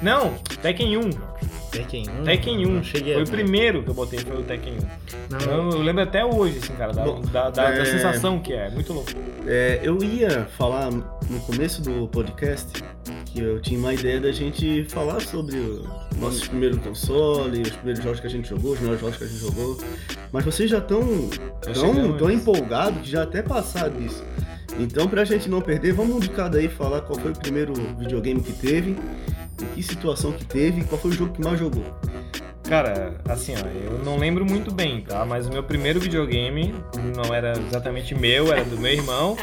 [0.01, 1.09] Não, Tekken 1.
[1.73, 2.23] Tekken 1.
[2.23, 2.71] Tekken 1.
[2.71, 4.77] Não cheguei Foi o primeiro que eu botei, foi o Tekken 1.
[5.47, 8.39] Não, Eu, eu lembro até hoje, assim, cara, da, Bom, da, da- da é- sensação
[8.39, 8.69] que é.
[8.69, 9.09] Muito louco.
[9.47, 12.83] É, eu ia falar no começo do podcast
[13.25, 15.83] que eu tinha uma ideia da gente falar sobre o
[16.19, 19.27] nosso primeiro console, os primeiros jogos que a gente jogou, os melhores jogos que a
[19.27, 19.77] gente jogou.
[20.31, 21.01] Mas vocês já estão
[21.61, 24.23] tão, tão empolgados que já até passaram disso.
[24.79, 27.73] Então, pra gente não perder, vamos um de cada aí falar qual foi o primeiro
[27.97, 28.95] videogame que teve,
[29.63, 31.83] em que situação que teve e qual foi o jogo que mais jogou.
[32.69, 35.25] Cara, assim, ó, eu não lembro muito bem, tá?
[35.25, 36.73] Mas o meu primeiro videogame
[37.15, 39.35] não era exatamente meu, era do meu irmão.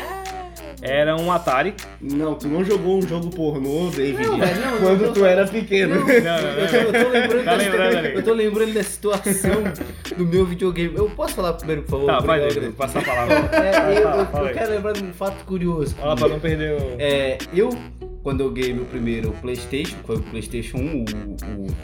[0.82, 1.74] Era um Atari.
[2.00, 5.46] Não, tu não jogou um jogo pornô, David, Não, velho, não, quando eu- tu era
[5.46, 5.96] pequeno.
[5.96, 8.06] Não, não, Eu tô, eu tô lembrando Tá lembrando.
[8.06, 9.62] Eu tô lembrando da situação
[10.16, 10.96] do meu videogame.
[10.96, 12.06] Eu posso falar primeiro, por favor?
[12.06, 13.34] Tá, vai, David, passa a palavra.
[13.58, 15.94] É, eu, eu- eu quero lembrar de um fato curioso.
[15.96, 16.96] Fala pra não perder o.
[16.98, 17.68] É, eu,
[18.22, 21.04] quando eu ganhei meu primeiro Playstation, foi o Playstation 1, o,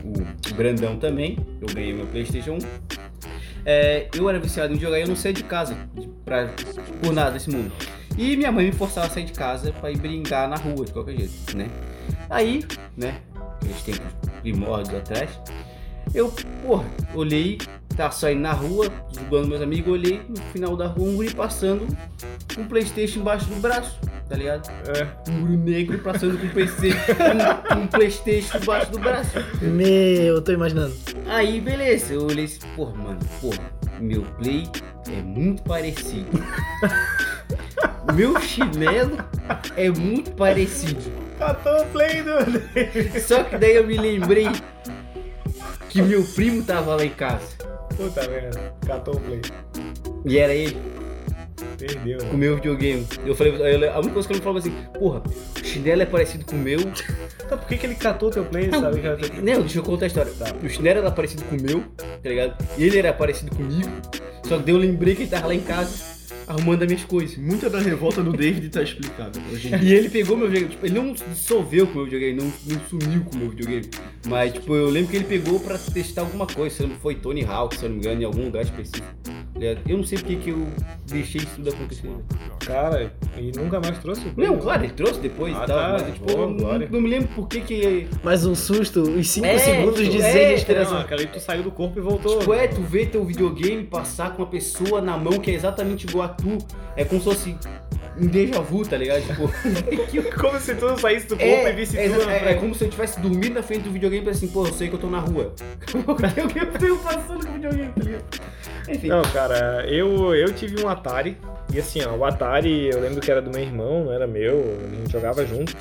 [0.08, 0.22] o,
[0.52, 2.58] o- grandão também, eu ganhei meu Playstation 1.
[3.64, 5.76] É, eu era viciado em jogar e eu não saía de casa
[6.24, 6.50] pra,
[7.02, 7.72] por nada desse mundo.
[8.16, 10.92] E minha mãe me forçava a sair de casa pra ir brincar na rua, de
[10.92, 11.68] qualquer jeito, né?
[12.30, 12.64] Aí,
[12.96, 13.20] né,
[13.60, 14.06] aqueles tempos
[14.40, 15.30] primórdios atrás,
[16.14, 16.32] eu,
[16.64, 17.58] porra, olhei,
[17.96, 21.86] tá saindo na rua, jogando meus amigos, olhei no final da rua um guri passando
[22.54, 24.70] com um Playstation embaixo do braço, tá ligado?
[24.88, 25.30] É.
[25.30, 26.90] um guri negro passando com um PC,
[27.74, 29.30] um, um Playstation embaixo do braço.
[29.62, 30.94] Meu, eu tô imaginando.
[31.26, 33.58] Aí, beleza, eu olhei assim, porra, mano, porra,
[33.98, 34.68] meu Play
[35.08, 36.30] é muito parecido.
[38.14, 39.16] meu chinelo
[39.76, 41.00] é muito parecido.
[41.38, 43.20] Catou o play do.
[43.20, 44.48] Só que daí eu me lembrei
[45.88, 47.65] que meu primo tava lá em casa.
[47.96, 48.74] Puta merda.
[48.86, 49.40] Catou o play.
[50.24, 50.76] E era ele,
[51.78, 52.18] Perdeu.
[52.18, 53.06] com o meu videogame.
[53.24, 55.22] Eu falei, eu- a única coisa que ele falou assim, porra,
[55.60, 56.80] o chinelo é parecido com o meu.
[56.80, 58.66] Então por que, que ele catou teu play?
[58.68, 59.00] Não, Sabe
[59.42, 60.32] não, deixa eu contar a história.
[60.62, 62.56] O chinelo era parecido com o meu, tá ligado?
[62.76, 63.88] E ele era parecido comigo.
[64.44, 66.16] Só que daí eu lembrei que ele tava lá em casa
[66.48, 67.36] arrumando as minhas coisas.
[67.36, 69.38] Muita da revolta do David tá explicada.
[69.82, 72.80] E ele pegou meu videogame, tipo, ele não dissolveu com o meu videogame, não, não
[72.88, 73.90] sumiu com o meu videogame.
[74.28, 77.44] Mas, tipo, eu lembro que ele pegou pra testar alguma coisa, se não foi Tony
[77.44, 79.06] Hawk, se eu não me engano, em algum lugar específico.
[79.56, 79.80] ligado?
[79.88, 80.66] Eu não sei porque que eu
[81.06, 82.10] deixei isso tudo acontecer.
[82.64, 84.48] Cara, e nunca mais trouxe o play.
[84.48, 87.00] Não, claro, ele trouxe depois Ah, e tal, tá, mas, tipo, boa, eu não, não
[87.00, 88.08] me lembro por que que...
[88.24, 91.40] Mas o susto, os 5 É, segundos de é, zen de Não, aquela aí tu
[91.40, 92.40] saiu do corpo e voltou.
[92.40, 96.06] Tipo, é, tu vê teu videogame passar com uma pessoa na mão que é exatamente
[96.06, 96.58] igual a tu.
[96.96, 97.56] É como se fosse
[98.18, 99.22] um déjà vu, tá ligado?
[99.22, 99.50] Tipo,
[100.40, 102.84] Como se tu saísse do corpo é, e visse é, tudo é, é como se
[102.84, 104.98] eu tivesse dormido na frente do videogame e pensasse assim, pô, eu sei que eu
[104.98, 105.52] tô na rua.
[105.94, 108.24] o que eu tenho passando com o videogame, tá ligado?
[108.88, 109.08] Enfim.
[109.08, 111.36] Não, cara, eu, eu tive um Atari.
[111.72, 114.78] E assim, ó, o Atari, eu lembro que era do meu irmão, não era meu,
[114.80, 115.76] a gente jogava junto.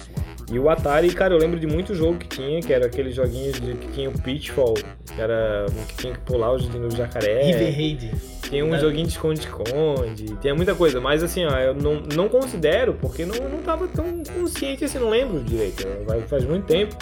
[0.52, 3.60] E o Atari, cara, eu lembro de muito jogo que tinha, que era aqueles joguinhos
[3.60, 7.44] de, que tinha o Pitfall, que era um que tinha que pular os no jacaré.
[7.44, 8.12] River Raid.
[8.44, 12.94] Tinha um joguinho de esconde-esconde, tinha muita coisa, mas assim, ó, eu não, não considero,
[12.94, 15.84] porque não, não tava tão consciente assim, não lembro direito,
[16.28, 16.96] faz muito tempo.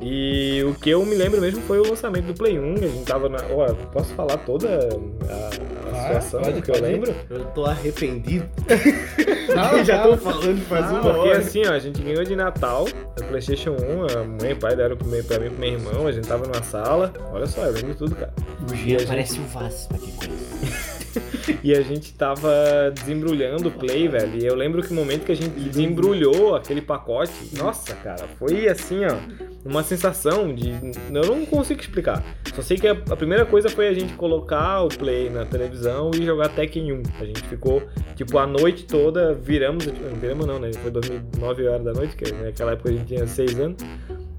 [0.00, 3.04] E o que eu me lembro mesmo foi o lançamento do Play 1, a gente
[3.04, 3.38] tava na.
[3.50, 6.86] Ó, eu posso falar toda a, a Vai, situação pode, que eu pode.
[6.86, 7.14] lembro?
[7.30, 8.44] Eu tô arrependido.
[9.54, 11.38] Fala, Já tô falando faz uma Porque hora.
[11.38, 12.86] assim, ó, a gente ganhou de Natal
[13.20, 16.06] o PlayStation 1, a mãe e o pai deram pra mim e pro meu irmão,
[16.08, 17.12] a gente tava numa sala.
[17.32, 18.32] Olha só, eu lembro tudo, cara.
[18.68, 20.93] O Jean parece o Vaz, pra quem conhece.
[21.62, 22.50] E a gente tava
[22.94, 24.36] desembrulhando o Play, velho.
[24.36, 28.68] E eu lembro que o momento que a gente desembrulhou aquele pacote, nossa, cara, foi
[28.68, 29.16] assim, ó,
[29.64, 30.70] uma sensação de.
[31.12, 32.22] Eu não consigo explicar.
[32.54, 36.10] Só sei que a, a primeira coisa foi a gente colocar o Play na televisão
[36.14, 37.02] e jogar Tekken 1.
[37.20, 37.82] A gente ficou,
[38.14, 39.86] tipo, a noite toda, viramos.
[40.20, 40.70] Viramos não, né?
[40.74, 43.78] Foi 2009 horas da noite, que naquela época a gente tinha 6 anos.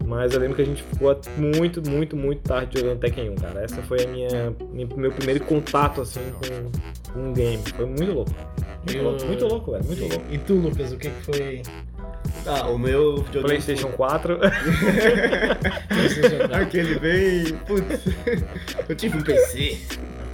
[0.06, 3.63] Mas eu lembro que a gente ficou muito, muito, muito tarde jogando Tekken 1, cara.
[3.63, 7.62] Essa foi a minha, minha- meu primeiro contato, assim, com, com um game.
[7.76, 8.32] Foi muito louco.
[8.86, 9.86] Muito Eu- louco, muito louco, velho.
[9.86, 10.26] Muito louco.
[10.32, 11.62] E tu, Lucas, o que que foi?
[12.46, 13.46] Ah, o meu videogame.
[13.48, 14.39] PlayStation 4.
[16.54, 17.46] Aquele bem.
[17.65, 18.02] Putz.
[18.88, 19.78] Eu tive um PC.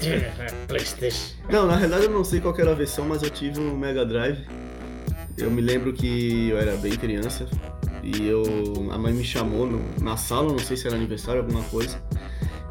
[0.67, 1.35] Playstation.
[1.49, 3.77] Não, na realidade eu não sei qual que era a versão, mas eu tive um
[3.77, 4.39] Mega Drive.
[5.41, 7.47] Eu me lembro que eu era bem criança
[8.03, 8.43] e eu
[8.91, 11.97] a mãe me chamou no- na sala, não sei se era aniversário, alguma coisa.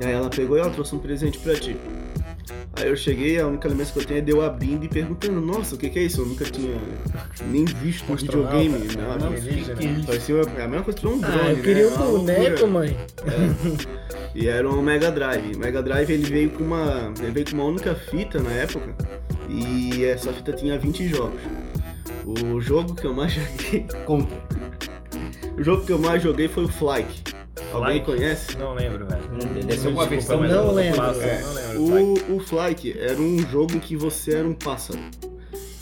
[0.01, 1.77] E aí ela pegou e ela trouxe um presente pra ti.
[2.75, 5.41] Aí eu cheguei, a única lembrança que eu tenho é de eu abrindo e perguntando,
[5.41, 6.23] nossa, o que, que é isso?
[6.23, 6.79] Eu nunca tinha
[7.49, 8.69] nem visto um videogame.
[8.79, 8.87] né?
[8.97, 11.39] Não, Não, parecia, que que é parecia a mesma coisa que um drone.
[11.43, 11.63] Ah, eu né?
[11.63, 12.97] queria Uma um boneco, mãe.
[14.35, 15.55] E era um Mega Drive.
[15.57, 17.13] O Mega Drive ele veio com uma.
[17.21, 18.95] Ele veio com uma única fita na época.
[19.49, 21.41] E essa fita tinha 20 jogos.
[22.25, 23.87] O jogo que eu mais joguei.
[24.05, 24.37] Contra.
[25.59, 27.23] O jogo que eu mais joguei foi o Flyke.
[27.73, 28.57] Alguém conhece?
[28.59, 29.21] Não lembro, velho.
[29.67, 30.41] Deve ser uma Desculpa, versão.
[30.41, 30.97] mas Não eu lembro.
[30.97, 31.41] faço, É.
[31.43, 32.25] Não lembro.
[32.33, 34.99] O, o Flyke era um jogo em que você era um pássaro.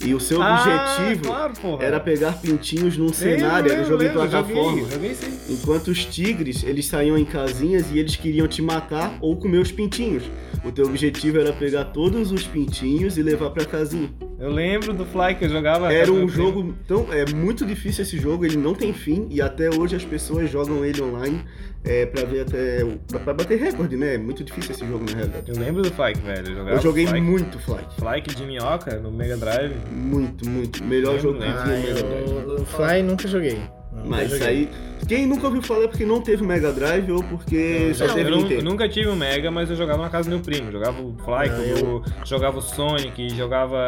[0.04, 0.62] E o seu Ah,
[0.94, 4.88] objetivo claro, era pegar pintinhos num Lembro, cenário, era um jogo em lembro, plataforma.
[4.88, 5.16] Joguei.
[5.48, 9.72] Enquanto os tigres, eles saíam em casinhas e eles queriam te matar ou comer os
[9.72, 10.22] pintinhos.
[10.64, 14.08] O teu objetivo era pegar todos os pintinhos e levar pra casinha.
[14.38, 15.92] Eu lembro do Fly que eu jogava.
[15.92, 19.68] Era um jogo tão é muito difícil esse jogo, ele não tem fim e até
[19.68, 21.44] hoje as pessoas jogam ele online
[21.84, 24.14] é, para ver até pra, pra bater recorde, né?
[24.14, 25.50] É muito difícil esse jogo na realidade.
[25.50, 26.48] Eu lembro do Flyke, velho.
[26.48, 27.26] Eu, jogava Eu joguei Flyke.
[27.26, 29.74] muito Flight, Flyke de minhoca no Mega Drive.
[29.92, 30.84] muito, muito.
[30.84, 32.30] Melhor jogo que tinha Ah, no Mega Drive.
[32.48, 33.58] eu, o Fly nunca joguei.
[33.98, 34.46] Nunca Mas joguei.
[34.46, 34.68] aí,
[35.06, 38.28] quem nunca ouviu falar é porque não teve Mega Drive ou porque só Não, teve
[38.28, 38.60] eu, não- Nintendo.
[38.60, 40.70] eu nunca tive um Mega, mas eu jogava na casa do meu primo.
[40.72, 42.02] Jogava o Flyke, Não, eu...
[42.24, 43.78] jogava o Sonic, jogava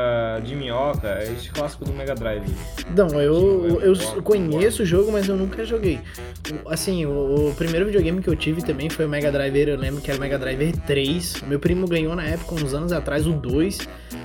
[0.45, 1.19] de minhoca.
[1.25, 2.45] Esse clássico do Mega Drive.
[2.97, 6.01] Não, eu, eu Boa, conheço o jogo, mas eu nunca joguei.
[6.65, 9.77] O- Assim, o, o primeiro videogame que eu tive também foi o Mega Driver, eu
[9.79, 11.43] lembro que era o Mega Driver 3.
[11.47, 13.79] Meu primo ganhou na época, uns anos atrás, o 2.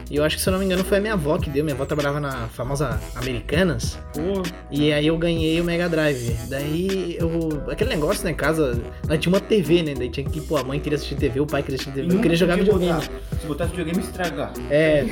[0.09, 1.63] E eu acho que, se eu não me engano, foi a minha avó que deu.
[1.63, 3.97] Minha avó trabalhava na famosa Americanas.
[4.13, 6.35] Pô, E aí eu ganhei o Mega Drive.
[6.49, 7.63] Daí eu.
[7.69, 8.81] Aquele negócio, né, casa.
[9.07, 9.93] Nós tinha uma TV, né?
[9.93, 12.15] Daí tinha que, pô, a mãe queria assistir TV, o pai queria assistir TV.
[12.15, 13.01] Eu queria jogar videogame.
[13.39, 14.53] Se botasse videogame, estragar.
[14.69, 15.05] É.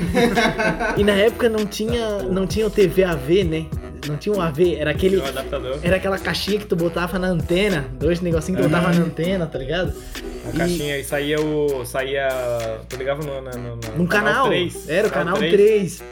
[0.96, 3.66] e na época não tinha, não tinha o TV AV, né?
[4.08, 5.20] Não tinha o AV, era aquele.
[5.82, 9.46] Era aquela caixinha que tu botava na antena, dois negocinhos que tu botava na antena,
[9.46, 9.92] tá ligado?
[10.46, 11.84] A E- caixinha e saía o.
[11.84, 12.28] saía.
[12.88, 14.48] Tu ligava no, no, no, Num canal.
[14.48, 14.88] 3.
[14.88, 16.02] Era o canal 3.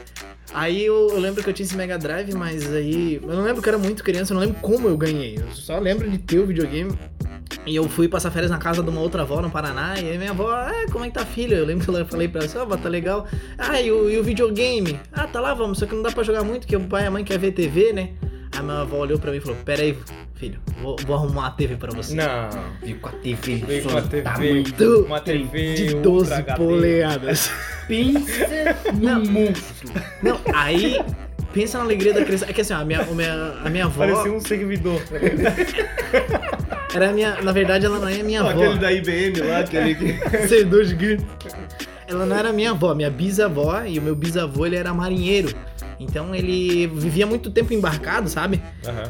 [0.55, 3.19] Aí eu, eu lembro que eu tinha esse Mega Drive, mas aí.
[3.21, 5.37] Eu não lembro que eu era muito criança, eu não lembro como eu ganhei.
[5.39, 6.91] Eu só lembro de ter o videogame.
[7.65, 10.17] E eu fui passar férias na casa de uma outra avó no Paraná, e aí
[10.17, 11.55] minha avó, ah, como é que tá filha?
[11.55, 13.25] Eu lembro que eu falei pra ela assim, ó, avó, tá legal.
[13.57, 14.99] Ah, e o, e o videogame?
[15.13, 17.05] Ah, tá lá, vamos, só que não dá pra jogar muito, porque o pai e
[17.07, 18.09] a mãe querem ver TV, né?
[18.51, 19.97] Aí minha avó olhou pra mim e falou, pera aí,
[20.35, 22.13] filho, vou, vou arrumar uma TV pra você.
[22.15, 22.49] Não.
[22.81, 24.21] Veio com a TV Veio com a TV.
[24.23, 24.63] tamanho.
[24.73, 26.57] Do- Uma TV de Ultra 12 HD.
[26.57, 27.51] polegadas.
[27.87, 28.47] Pensa
[29.01, 29.19] Não.
[29.21, 29.89] no monstro.
[30.21, 30.99] Não, aí
[31.53, 32.45] pensa na alegria da criança.
[32.49, 35.01] É que assim, ó, a minha, a minha, a minha avó Parecia um servidor.
[36.93, 37.41] era a minha.
[37.41, 38.49] Na verdade, ela não é minha avó.
[38.49, 40.13] aquele da IBM lá, aquele que.
[40.47, 41.25] Servidor gigante.
[42.07, 45.55] Ela não era minha avó, minha bisavó, e o meu bisavô ele era marinheiro.
[45.99, 48.61] Então ele vivia muito tempo embarcado, sabe?
[48.85, 49.09] Aham.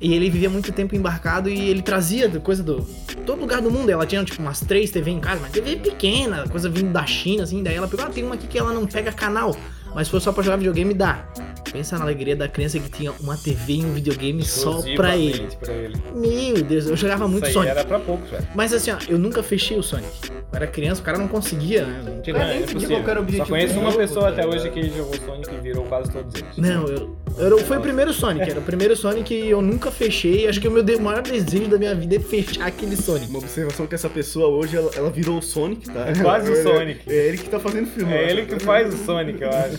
[0.00, 2.82] E ele vivia muito tempo embarcado e ele trazia coisa do.
[3.26, 3.90] Todo lugar do mundo.
[3.90, 7.42] Ela tinha tipo umas três TV em casa, mas TV pequena, coisa vindo da China,
[7.42, 7.62] assim.
[7.62, 9.54] Daí ela pegou, ah, tem uma aqui que ela não pega canal.
[9.94, 11.26] Mas se for só pra jogar videogame, dá.
[11.72, 15.46] Pensa na alegria da criança que tinha uma TV e um videogame só pra ele.
[15.60, 15.96] Pra ele.
[16.16, 17.70] Meu Deus, eu jogava muito Isso aí Sonic.
[17.70, 18.46] era pra poucos, velho.
[18.56, 20.08] Mas assim, ó, eu nunca fechei o Sonic.
[20.32, 22.02] Eu era criança, o cara não conseguia, né?
[22.04, 22.96] Não tinha- Não, nem é entendi possível.
[22.96, 24.82] qual que era o Só objetivo conheço do uma jogo, pessoa tá até hoje que
[24.90, 26.56] jogou Sonic e virou quase todos eles.
[26.56, 30.48] Não, eu, eu- foi o primeiro Sonic, era o primeiro Sonic que eu nunca fechei.
[30.48, 33.30] Acho que o meu de- maior desejo da minha vida é fechar aquele Sonic.
[33.30, 36.08] Uma observação que essa pessoa hoje, ela, ela virou o Sonic, tá?
[36.08, 37.00] É quase o É- Sonic.
[37.08, 38.12] É ele que tá fazendo filme.
[38.12, 39.78] É ele que faz o Sonic, eu acho.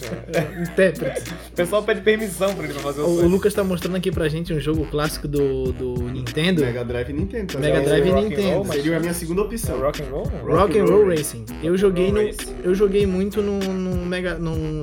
[0.61, 1.31] Intérprete.
[1.51, 3.27] O pessoal pede permissão pra ele pra fazer o O.
[3.27, 6.61] Lucas tá mostrando aqui pra gente um jogo clássico do, do Nintendo.
[6.61, 7.53] Mega Drive e Nintendo.
[7.53, 7.59] tá?
[7.59, 8.49] Mega o Drive e Rock Nintendo.
[8.49, 9.79] Roll, Seria a minha segunda opção.
[9.79, 10.25] Rock and Roll?
[10.43, 11.45] Rock and Roll Racing.
[11.63, 12.55] Eu joguei no, Racing.
[12.63, 14.81] eu joguei muito no, no Mega no,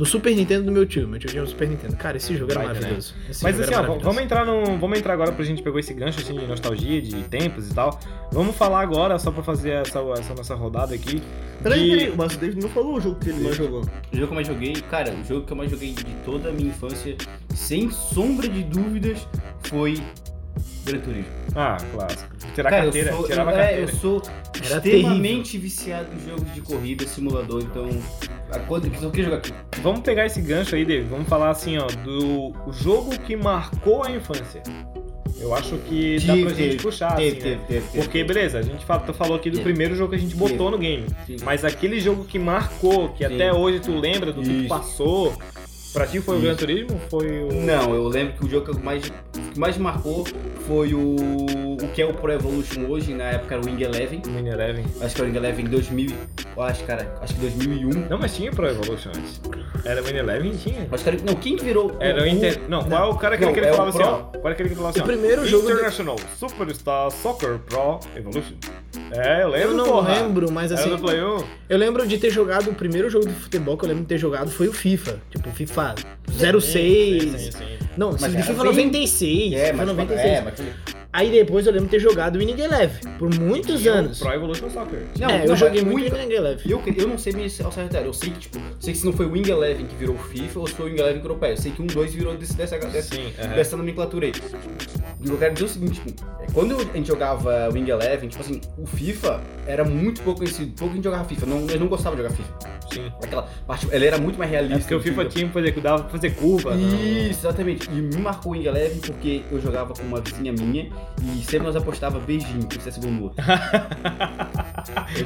[0.00, 1.06] no Super Nintendo do meu tio.
[1.06, 1.94] Meu tio tinha um Super Nintendo.
[1.94, 2.66] Cara, esse jogo era né?
[2.68, 3.14] maravilhoso.
[3.28, 6.20] Esse Mas assim, ó, vamos entrar no, vamos entrar agora pra gente pegou esse gancho
[6.20, 8.00] assim de nostalgia, de tempos e tal.
[8.32, 11.22] Vamos falar agora só pra fazer essa, essa nossa rodada aqui.
[11.62, 13.80] Peraí, de- peraí, o David não falou o jogo que ele mais jogou.
[13.82, 16.48] O jogo que eu mais joguei, cara, o jogo que eu mais joguei de toda
[16.48, 17.14] a minha infância,
[17.54, 19.28] sem sombra de dúvidas,
[19.64, 20.02] foi
[20.84, 21.30] Gran Turismo.
[21.54, 22.36] Ah, clássico.
[22.54, 23.90] Tirar cara, carteira, eu sou, tirava eu, a é, carteira.
[23.90, 24.22] eu sou
[24.64, 27.88] Era extremamente viciado em jogos de corrida, simulador, então.
[28.50, 29.52] A coisa que eu só queria jogar aqui.
[29.82, 31.08] Vamos pegar esse gancho aí, David.
[31.08, 34.62] Vamos falar assim, ó, do o jogo que marcou a infância.
[35.38, 37.30] Eu acho que dá pra gente puxar, assim, né?
[37.30, 38.02] teve, teve, teve.
[38.02, 40.76] Porque, beleza, a gente fa- falou aqui do primeiro jogo que a gente botou no
[40.76, 41.06] game.
[41.26, 41.36] Sim.
[41.42, 45.34] Mas aquele jogo que marcou, que até hoje tu lembra do que tu passou,
[45.92, 46.40] pra ti foi o.
[46.40, 47.00] Gran Turismo?
[47.08, 47.52] Foi o.
[47.52, 49.04] Não, eu lembro que o jogo que mais,
[49.52, 50.26] que mais marcou
[50.66, 51.16] foi o.
[51.16, 54.22] o que é o Pro Evolution hoje, na época era o Wing Eleven.
[54.26, 54.84] Mini Eleven.
[55.00, 56.10] Acho que era o Wing Eleven em 2000.
[56.56, 58.08] Eu acho, cara, acho que 2001.
[58.08, 59.40] Não, mas tinha Pro Evolution antes.
[59.84, 60.52] Era o Mini Eleven?
[60.52, 60.88] Tinha.
[60.90, 61.18] Acho que era.
[61.22, 61.96] Não, quem virou.
[62.00, 62.60] Era o Inter.
[62.68, 64.38] Não, qual é o cara aquele Não, que ele é falava assim, ó?
[64.38, 68.54] Qual é aquele que ele falava assim, O primeiro jogo International Superstar Soccer Pro Evolution.
[69.12, 70.14] É, eu lembro, Eu não porra.
[70.22, 70.88] lembro, mas assim.
[70.90, 71.44] do Play 1?
[71.68, 74.18] Eu lembro de ter jogado o primeiro jogo de futebol que eu lembro de ter
[74.18, 75.20] jogado foi o FIFA.
[75.30, 75.94] Tipo, FIFA
[76.28, 76.62] 06.
[77.22, 77.64] Sim, sim, sim.
[77.96, 79.52] Não, Mas FIFA bem- 96.
[79.52, 80.28] É, FIFA mas, 96.
[80.28, 80.54] é, mas
[81.12, 84.18] Aí depois eu lembro de ter jogado o Winning Eleven por muitos Tinha o anos.
[84.20, 85.02] Pro Evolution Soccer.
[85.18, 86.70] Não, é, não, eu joguei mas muito o Winning Eleven.
[86.70, 89.12] Eu, eu não sei me ao certo, eu sei que, tipo, sei que se não
[89.12, 91.22] foi o Wing Eleven que virou o FIFA ou se foi o Wing Eleven que
[91.22, 91.50] virou PES.
[91.50, 94.32] Eu sei que um 2 virou desse, dessa, dessa, Sim, dessa nomenclatura aí.
[95.20, 98.42] E eu quero dizer o seguinte, tipo, é, quando a gente jogava Wing Eleven, tipo
[98.42, 101.88] assim, o FIFA era muito pouco conhecido, pouco a gente jogava FIFA, não, eu não
[101.88, 102.54] gostava de jogar FIFA.
[102.92, 103.12] Sim.
[103.22, 104.76] Aquela parte, ele era muito mais realista.
[104.76, 106.74] É porque o FIFA tinha que fazer, dava pra fazer curva.
[106.74, 106.96] não.
[107.00, 107.88] Isso, exatamente.
[107.90, 110.90] E me marcou o Wing Eleven porque eu jogava com uma vizinha minha
[111.22, 113.44] e sempre nós apostava beijinho pro no outro.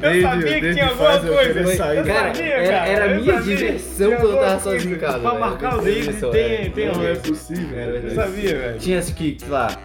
[0.03, 1.61] Eu sabia que tinha alguma coisa.
[1.61, 3.57] Eu Cara, sabia, era, cara, era a eu minha sabia.
[3.57, 5.19] diversão Tinha quando eu tava sozinho em casa.
[5.21, 6.71] Pra marcar os isso, tem, é.
[6.71, 7.79] tem Não um é possível.
[7.79, 8.79] Era Eu sabia, velho.
[8.79, 9.79] Tinha esse que, sei lá,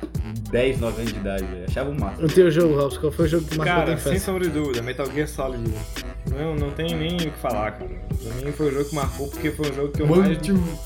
[0.51, 1.65] 10, 9 anos de idade, velho.
[1.67, 2.25] Achava o máximo.
[2.25, 4.25] O teu jogo, Robson, qual foi o jogo que marcou a tua Cara, sem infância?
[4.33, 5.73] sombra de dúvida, Metal Gear Solid 1.
[6.35, 7.89] Não, não tem nem o que falar, cara.
[8.21, 10.37] Pra mim foi o jogo que marcou porque foi o jogo que eu mais,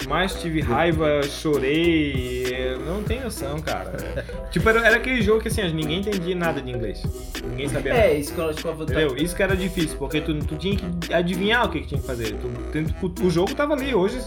[0.08, 2.78] mais tive raiva, chorei.
[2.86, 3.98] Não tem noção, cara.
[4.52, 7.02] tipo, era, era aquele jogo que assim, ninguém entendia nada de inglês.
[7.44, 8.06] Ninguém sabia nada.
[8.06, 9.16] É, que eu vou Entendeu?
[9.18, 12.08] Isso que era difícil, porque tu, tu tinha que adivinhar o que, que tinha que
[12.08, 12.36] fazer.
[12.72, 14.18] Tu- tu- o jogo tava ali hoje,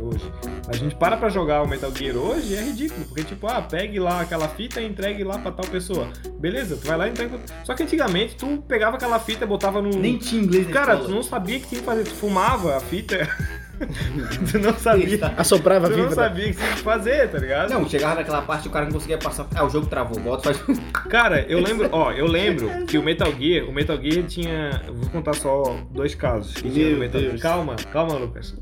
[0.00, 0.32] hoje.
[0.68, 3.60] A gente para pra jogar o Metal Gear hoje e é ridículo, porque tipo, ah,
[3.62, 6.08] pegue lá aquela fita e entregue lá pra tal pessoa.
[6.38, 7.38] Beleza, tu vai lá e entrega.
[7.64, 9.90] Só que antigamente tu pegava aquela fita e botava no.
[9.90, 12.76] Nem tinha inglês na Cara, tu não sabia o que tinha que fazer, tu fumava
[12.76, 13.28] a fita.
[14.50, 15.32] tu não sabia.
[15.36, 16.14] Assoprava a Tu não vida.
[16.14, 17.70] sabia o que tinha que fazer, tá ligado?
[17.70, 19.46] Não, chegava naquela parte o cara não conseguia passar.
[19.54, 20.78] Ah, o jogo travou, volta, faz.
[21.10, 24.94] Cara, eu lembro, ó, eu lembro que o Metal Gear, o Metal Gear tinha, eu
[24.94, 27.32] vou contar só dois casos que tinha no Meu Metal Gear.
[27.32, 27.42] Deus.
[27.42, 28.54] Calma, calma, Lucas.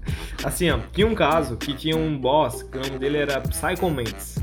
[0.43, 3.91] Assim, ó, tinha um caso que tinha um boss, que o nome dele era Psycho
[3.91, 4.37] Mantis.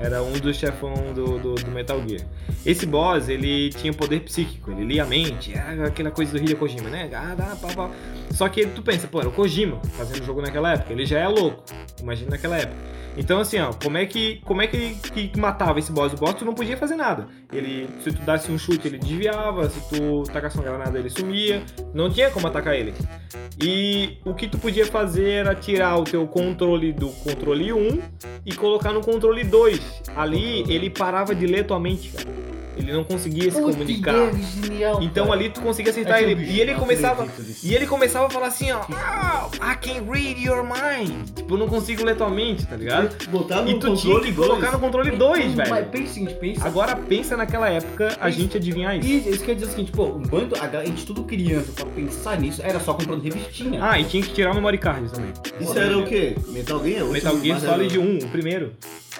[0.00, 2.22] Era um dos chefão do, do, do Metal Gear.
[2.64, 6.56] Esse boss, ele tinha poder psíquico, ele lia a mente, era aquela coisa do Hideo
[6.56, 7.10] Kojima, né?
[7.12, 7.90] Ah, dá, pá, pá.
[8.30, 11.28] Só que tu pensa, pô, era o Kojima fazendo jogo naquela época, ele já é
[11.28, 11.64] louco,
[12.00, 12.98] imagina naquela época.
[13.18, 16.12] Então, assim, ó, como é que, como é que, que matava esse boss?
[16.12, 17.26] O boss tu não podia fazer nada.
[17.52, 21.64] Ele, se tu desse um chute, ele desviava, se tu tacasse uma granada, ele sumia.
[21.92, 22.94] Não tinha como atacar ele.
[23.60, 28.00] E o que tu podia fazer era tirar o teu controle do controle 1
[28.46, 29.80] e colocar no controle 2.
[30.16, 32.47] Ali ele parava de ler tua mente, cara.
[32.78, 34.14] Ele não conseguia se comunicar.
[35.00, 36.44] Então ali tu conseguia acertar ele.
[36.44, 37.26] E ele começava.
[37.62, 38.80] E ele começava a falar assim, ó.
[38.94, 41.28] "Ah, I can read your mind.
[41.34, 43.16] Tipo, eu não consigo ler tua mente, tá ligado?
[43.28, 45.86] Botar no E tu tinha que controle colocar no controle 2, Mas velho.
[45.86, 46.66] pensa o seguinte, pensa.
[46.66, 49.08] Agora pensa naquela época a gente adivinhar isso.
[49.08, 52.38] Isso, isso quer dizer o seguinte, pô, um bando, a, gente tudo criança, pra pensar
[52.40, 53.80] nisso, era só comprando revistinha.
[53.82, 55.32] Ah, e tinha que tirar o memory card também.
[55.60, 56.34] Isso era o quê?
[56.48, 57.04] Metal Gear?
[57.06, 58.14] Metal Gear Solid legal.
[58.14, 58.72] 1, o primeiro.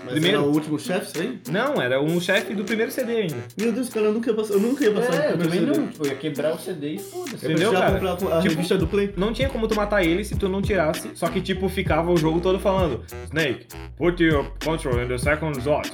[0.05, 1.41] Mas Primeiro- era o último chefe, isso aí?
[1.51, 3.37] Não, era um chefe do primeiro CD ainda.
[3.57, 5.67] Meu Deus, cara, eu nunca ia passar, eu nunca ia passar É, eu também CD.
[5.79, 5.87] não.
[5.89, 7.45] Tipo, eu ia quebrar o CD e foda-se.
[7.45, 7.93] Eu Entendeu, cara?
[7.93, 9.13] comprar a Tipo- revista do Play.
[9.17, 11.11] Não tinha como tu matar ele se tu não tirasse.
[11.15, 15.59] Só que, tipo, ficava o jogo todo falando Snake, put your control in the second
[15.59, 15.91] slot.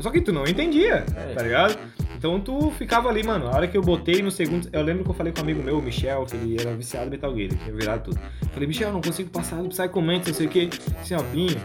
[0.00, 1.34] Só que tu não entendia, É.
[1.34, 1.78] tá ligado?
[2.16, 3.46] Então tu ficava ali, mano.
[3.46, 4.68] A hora que eu botei no segundo.
[4.72, 7.06] Eu lembro que eu falei com um amigo meu, o Michel, que ele era viciado
[7.06, 8.18] em Metal Gear, ele tinha virado tudo.
[8.52, 10.68] Falei, Michel, não consigo passar do Psycho Mantis, não sei o que.
[11.00, 11.56] Assim, ó, Binho,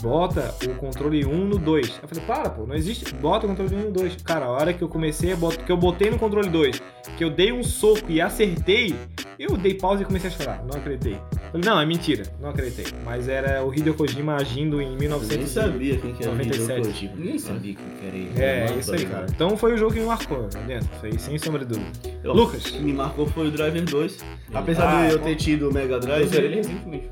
[0.00, 2.00] bota o controle 1 no 2.
[2.02, 3.14] Eu falei, para, pô, não existe.
[3.14, 4.22] Bota o controle 1 no 2.
[4.22, 5.34] Cara, a hora que eu comecei.
[5.66, 6.82] Que eu botei no controle 2,
[7.16, 8.94] que eu dei um soco e acertei,
[9.38, 10.64] eu dei pausa e comecei a chorar.
[10.64, 11.20] Não acreditei.
[11.50, 12.24] Falei, não, é mentira.
[12.40, 12.86] Não acreditei.
[13.04, 15.48] Mas era o Hideo Kojima agindo em Eu nem 1900.
[15.50, 16.70] sabia quem que era o 97.
[16.72, 17.12] Hideo Kojima.
[17.16, 18.30] Ninguém sabia que era ele.
[18.36, 19.26] É, Não, isso aí, cara.
[19.30, 20.88] Então foi o jogo que me marcou lá dentro.
[20.96, 21.90] Isso aí, sem sombra de dúvida.
[22.22, 22.64] Eu- Lucas.
[22.66, 24.18] O que me marcou foi o Driver 2.
[24.52, 27.08] Apesar Ah, de eu ter tido o Mega Drive, recentemente.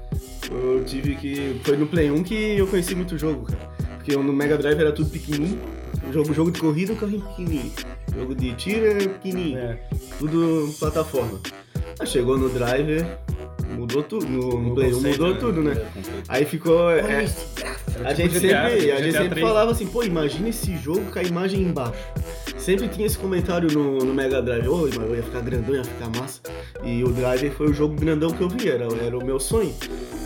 [0.50, 1.60] eu tive que.
[1.64, 3.70] Foi no Play 1 que eu conheci muito o jogo, cara.
[3.96, 5.58] Porque no Mega Drive era tudo pequenininho.
[6.12, 7.72] Jogo, jogo de corrida, um carrinho pequenininho.
[8.16, 9.58] Jogo de tiro é pequenininho.
[9.58, 9.78] É.
[10.18, 11.40] Tudo plataforma.
[11.98, 13.04] Aí chegou no Driver,
[13.74, 14.26] mudou tudo.
[14.26, 15.40] No, no Play 1 conceito, mudou né?
[15.40, 15.90] tudo, né?
[16.28, 16.90] Aí ficou.
[16.90, 17.26] é,
[18.04, 19.46] a gente tipo sempre, a gente sempre 3.
[19.46, 21.98] falava assim, pô, imagina esse jogo com a imagem embaixo.
[22.58, 26.08] Sempre tinha esse comentário no, no Mega Drive, ô, mas ia ficar grandão, ia ficar
[26.10, 26.40] massa.
[26.82, 29.74] E o Driver foi o jogo grandão que eu vi, era, era o meu sonho.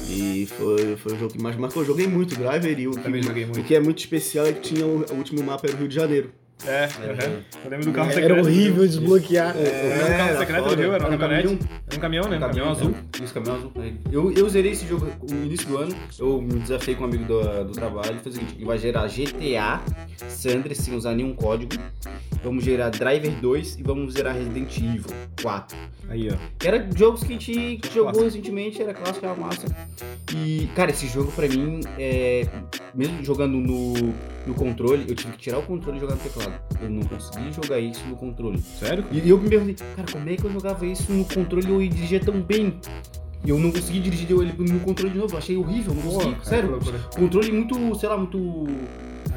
[0.09, 1.83] E foi, foi o jogo que mais marcou.
[1.83, 3.61] Eu joguei muito Driver e o que, muito.
[3.61, 5.89] o que é muito especial é que tinha o, o último mapa era o Rio
[5.89, 6.33] de Janeiro.
[6.67, 7.43] É, uhum.
[7.65, 8.33] eu lembro do carro secreto.
[8.33, 9.57] Era horrível desbloquear.
[9.57, 10.83] Era um carro era secreto do foda.
[10.83, 11.59] Rio, era uma Era um caminhonete.
[11.59, 11.81] caminhão.
[11.87, 12.37] Era um caminhão, né?
[12.37, 12.95] Um caminhão azul.
[13.23, 13.73] Isso, caminhão azul.
[13.77, 13.93] É.
[14.13, 15.97] Eu, eu zerei esse jogo no início do ano.
[16.19, 18.19] Eu me desafiei com um amigo do, do trabalho.
[18.23, 19.81] Foi o seguinte: ele vai gerar GTA
[20.29, 21.73] Sandra sem usar nenhum código.
[22.43, 25.05] Vamos gerar Driver 2 e vamos zerar Resident Evil
[25.43, 25.77] 4.
[26.09, 26.37] Aí, ó.
[26.59, 29.67] Que era jogos que a gente que jogou recentemente, era clássico, era massa.
[30.35, 32.47] E, cara, esse jogo pra mim, é,
[32.95, 33.93] mesmo jogando no,
[34.47, 36.55] no controle, eu tive que tirar o controle e jogar no teclado.
[36.81, 38.59] Eu não consegui jogar isso no controle.
[38.59, 39.05] Sério?
[39.13, 41.89] E eu me perguntei, cara, como é que eu jogava isso no controle e eu
[41.91, 42.81] dirigia tão bem?
[43.45, 46.45] E eu não consegui dirigir ele no controle de novo, achei horrível, não consegui, Pô,
[46.45, 46.71] sério.
[46.73, 46.99] loucura.
[47.17, 48.67] Controle muito, sei lá, muito.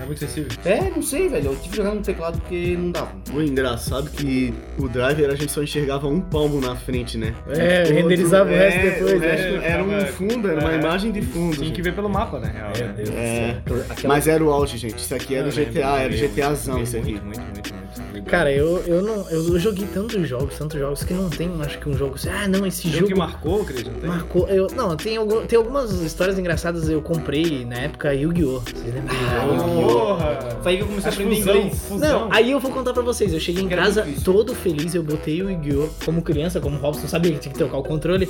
[0.02, 0.50] É muito sensível.
[0.66, 1.52] É, não sei, velho.
[1.52, 3.12] Eu tive que jogar no teclado porque não dava.
[3.34, 7.34] O engraçado é que o Driver a gente só enxergava um palmo na frente, né?
[7.50, 9.60] É, Outro- renderizava o resto é, depois, o né?
[9.64, 10.80] era um fundo, era uma É.
[10.80, 11.56] imagem de fundo.
[11.58, 12.52] Tinha que ver pelo mapa, né?
[12.54, 12.94] Real, Meu né?
[12.98, 13.62] Deus do É.
[13.90, 14.98] Aquela- mas era o auge, gente.
[14.98, 17.12] Isso aqui era o GTA, era o GTAzão muito, isso aqui.
[17.14, 17.84] Muito, muito, muito.
[18.30, 19.30] Cara, eu, eu não.
[19.30, 22.30] Eu joguei tantos jogos, tantos jogos que não tem, acho que um jogo assim.
[22.30, 23.08] Ah, não, esse jogo jogo.
[23.14, 24.10] que marcou, Cris, não tem?
[24.10, 24.48] Marcou.
[24.48, 25.18] Eu, não, tem,
[25.48, 26.90] tem algumas histórias engraçadas.
[26.90, 28.60] Eu comprei na época Yu-Gi-Oh!
[28.62, 29.16] Vocês lembram?
[29.16, 29.46] Ah?
[29.74, 30.58] Porra!
[30.62, 31.80] Foi aí que eu comecei a aprender fusão, inglês.
[31.88, 32.20] fusão.
[32.20, 33.34] Não, aí eu vou contar pra vocês.
[33.34, 35.90] Eu cheguei em casa todo feliz, eu botei o Yu-Gi-Oh!
[36.06, 38.30] Como criança, como Robson, sabia que tinha que trocar o controle.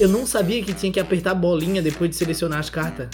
[0.00, 3.08] Eu não sabia que tinha que apertar a bolinha depois de selecionar as cartas.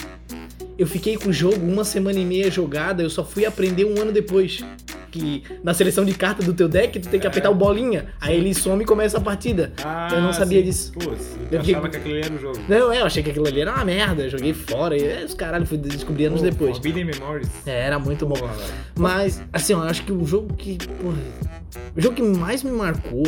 [0.78, 4.00] Eu fiquei com o jogo uma semana e meia jogada, eu só fui aprender um
[4.00, 4.64] ano depois.
[5.10, 7.30] Que na seleção de carta do teu deck, tu tem que É.
[7.30, 8.06] apertar o bolinha.
[8.20, 9.72] Aí ele some e começa a partida.
[9.84, 10.64] Ah, eu não sabia sim.
[10.66, 10.92] disso.
[10.92, 12.58] Putz, Eu eu fiquei- achava que aquele era o jogo.
[12.68, 14.96] Não, é, eu achei que aquilo ali era uma merda, eu joguei fora.
[14.96, 16.72] E é, os caralho, fui descobrir anos Pô, depois.
[16.72, 17.48] Forbidden Memories.
[17.66, 18.34] É, era muito bom.
[18.34, 18.50] Velho.
[18.96, 20.76] Mas, assim, ó, eu acho que o jogo que.
[20.78, 21.16] Porra,
[21.96, 23.22] o jogo que mais me marcou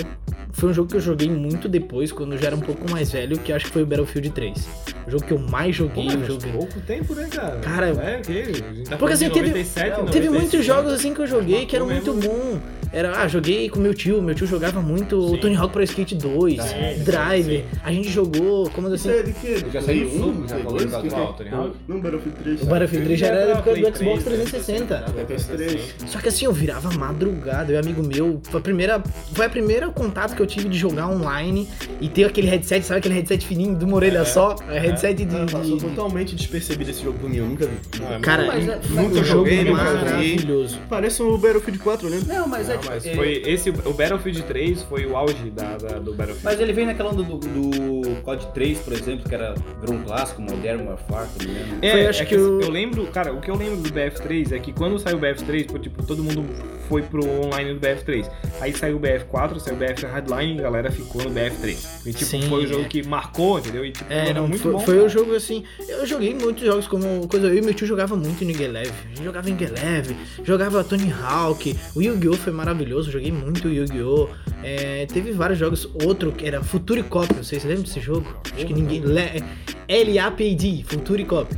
[0.53, 3.11] foi um jogo que eu joguei muito depois, quando eu já era um pouco mais
[3.13, 4.69] velho, que eu acho que foi o Battlefield 3.
[5.07, 6.49] O jogo que eu mais Pô, joguei, o jogo.
[6.53, 7.57] pouco tempo, né, cara?
[7.61, 8.45] Cara, é o quê?
[8.69, 11.67] A gente tá Porque, assim, teve- 97, Teve 96, muitos jogos assim que eu joguei
[11.67, 12.31] que eram muito mesmo.
[12.31, 12.59] bom.
[12.93, 15.37] Era, ah, joguei com meu tio, meu tio jogava muito o Sim.
[15.37, 17.65] Tony Hawk Pro Skate 2, Sim, Driver.
[17.85, 19.19] A gente jogou, como Isso assim?
[19.21, 19.65] é de quê?
[19.73, 20.97] Já saiu um, já falou do é?
[20.99, 21.77] atual, Tony Hawk?
[21.87, 22.63] Não, Battlefield 3.
[22.63, 24.99] O Battlefield 3 já era da época do Xbox 3, 360.
[24.99, 25.25] né?
[25.29, 25.79] PS3.
[26.09, 29.03] Só que assim, eu virava madrugada, eu e amigo meu, foi a primeira,
[29.33, 31.67] foi a primeira contato que eu tive de jogar online
[32.01, 34.55] e ter aquele headset, sabe aquele headset fininho de uma orelha É, só?
[34.69, 37.73] É, headset de, Cara, passou de- totalmente despercebido esse jogo por mim, eu nunca vi.
[38.03, 39.95] Ah, Cara, Mas é- nunca jogo joguei, nunca vi.
[40.05, 40.79] maravilhoso.
[40.89, 42.21] Parece um Battlefield 4, né?
[42.27, 45.51] Não, mas é, Não, tipo, mas é- foi esse, o Battlefield 3 foi o auge
[45.51, 46.45] da, da- do Battlefield.
[46.45, 50.03] Mas ele veio naquela onda do, do COD 3, por exemplo, que era virou um
[50.03, 51.67] clássico, Modern Warfare, tá ligado?
[51.83, 53.91] É, Foi, acho é que que o- eu lembro, cara, o que eu lembro do
[53.93, 56.45] BF3 é que quando saiu o BF3, pô, tipo, todo mundo
[56.89, 58.20] foi pro online do BF3.
[58.61, 61.77] Aí saiu o BF4, saiu o BF Hardline e a galera ficou no BF3.
[62.07, 62.89] E tipo, Sim, foi o jogo é.
[62.89, 63.85] que marcou, entendeu?
[63.85, 64.79] E tipo, É, era não, muito foi, bom.
[64.81, 65.07] foi cara.
[65.07, 65.65] o jogo assim.
[65.89, 67.47] Eu joguei muitos jogos como coisa.
[67.49, 68.91] Eu e meu tio jogava muito em Leve.
[69.05, 71.77] A gente jogava em Leve, jogava Tony Hawk.
[71.95, 72.35] O Yu-Gi-Oh!
[72.37, 74.29] foi maravilhoso, joguei muito Yu-Gi-Oh!
[74.63, 75.89] É, teve vários jogos.
[76.05, 78.27] Outro que era Future Cop, vocês lembram desse jogo?
[78.55, 79.01] Acho que ninguém.
[79.01, 79.43] Le-
[79.89, 81.49] LAPD, Future Cop.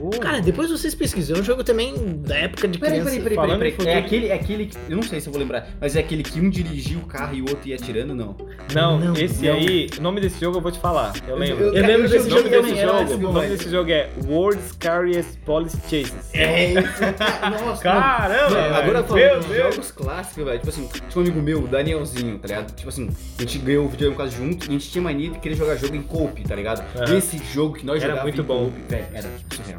[0.00, 1.36] Uh, Cara, depois vocês pesquisam.
[1.36, 3.10] É um jogo também da época de Peraí, criança.
[3.10, 3.94] peraí, peraí, Falando peraí, peraí.
[3.94, 4.66] É aquele, é aquele.
[4.66, 7.02] que- Eu não sei se eu vou lembrar, mas é aquele que um dirigia o
[7.06, 8.36] carro e o outro ia atirando, não.
[8.74, 9.54] não, Não, esse não.
[9.54, 11.12] aí, o nome desse jogo eu vou te falar.
[11.26, 11.64] Eu lembro.
[11.64, 15.38] Eu lembro desse jogo nome desse jogo, era o nome desse jogo é World's Scariest
[15.44, 16.14] Police Chases.
[16.34, 17.64] É isso.
[17.66, 18.50] Nossa, Caramba!
[18.50, 19.06] Não, agora velho.
[19.06, 20.58] falando de jogos clássicos, velho.
[20.58, 22.74] Tipo assim, tinha um amigo meu, o Danielzinho, tá ligado?
[22.74, 23.08] Tipo assim,
[23.38, 25.76] a gente ganhou o videogame quase junto e a gente tinha mania de querer jogar
[25.76, 26.82] jogo em coop, tá ligado?
[27.16, 28.72] Esse jogo que nós Era jogávamos muito em bom.
[28.88, 29.69] velho, era surreal.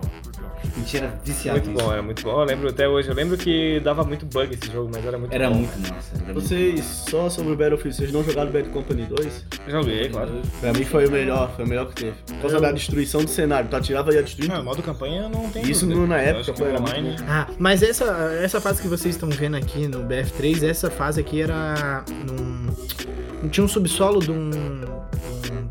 [0.63, 1.85] A gente era viciado Muito nisso.
[1.85, 2.31] bom, era muito bom.
[2.41, 3.09] Eu lembro até hoje.
[3.09, 5.55] Eu lembro que dava muito bug esse jogo, mas era muito Era bom.
[5.57, 6.15] muito massa.
[6.15, 9.45] Era muito Vocês, só sobre o Battlefield, vocês não jogaram Bad Company 2?
[9.67, 10.31] Joguei, claro.
[10.59, 12.13] Pra mim foi o melhor, foi o melhor que teve.
[12.27, 15.27] Por causa Eu- da destruição do cenário, tu atirava e ia destruindo Não, modo campanha
[15.29, 17.15] não tem Isso no- na época foi online.
[17.27, 18.05] Ah, mas essa,
[18.41, 23.49] essa fase que vocês estão vendo aqui no BF3, essa fase aqui era num.
[23.49, 24.49] Tinha um subsolo de um.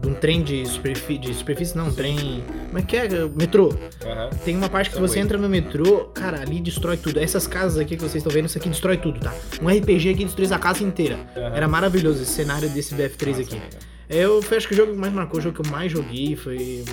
[0.03, 1.19] de um trem de superfície.
[1.21, 2.43] De superfície não, um trem.
[2.71, 3.09] Como é que é?
[3.35, 3.75] Metrô.
[4.07, 4.31] Aham.
[4.45, 7.19] Tem uma parte que você entra no metrô, cara, ali destrói tudo.
[7.19, 9.35] Essas casas aqui que vocês estão vendo, isso aqui destrói tudo, tá?
[9.61, 11.19] Um RPG aqui destruiu a casa inteira.
[11.37, 11.57] Aham.
[11.57, 13.57] Era maravilhoso esse cenário desse BF3 Nossa, aqui.
[13.57, 13.79] amiga.
[14.09, 16.85] Eu acho que o jogo que mais marcou, o jogo que eu mais joguei foi.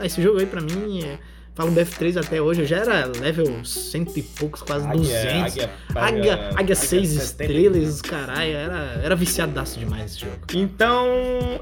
[0.00, 1.18] Ah, esse jogo aí pra mim, é...
[1.60, 5.52] falo BF3 até hoje, eu já era level cento e poucos, quase Águia, 200.
[5.52, 7.22] Águia, Águia, águia 6 70.
[7.22, 10.36] estrelas, caralho, era, era viciadaço demais esse jogo.
[10.54, 11.06] Então,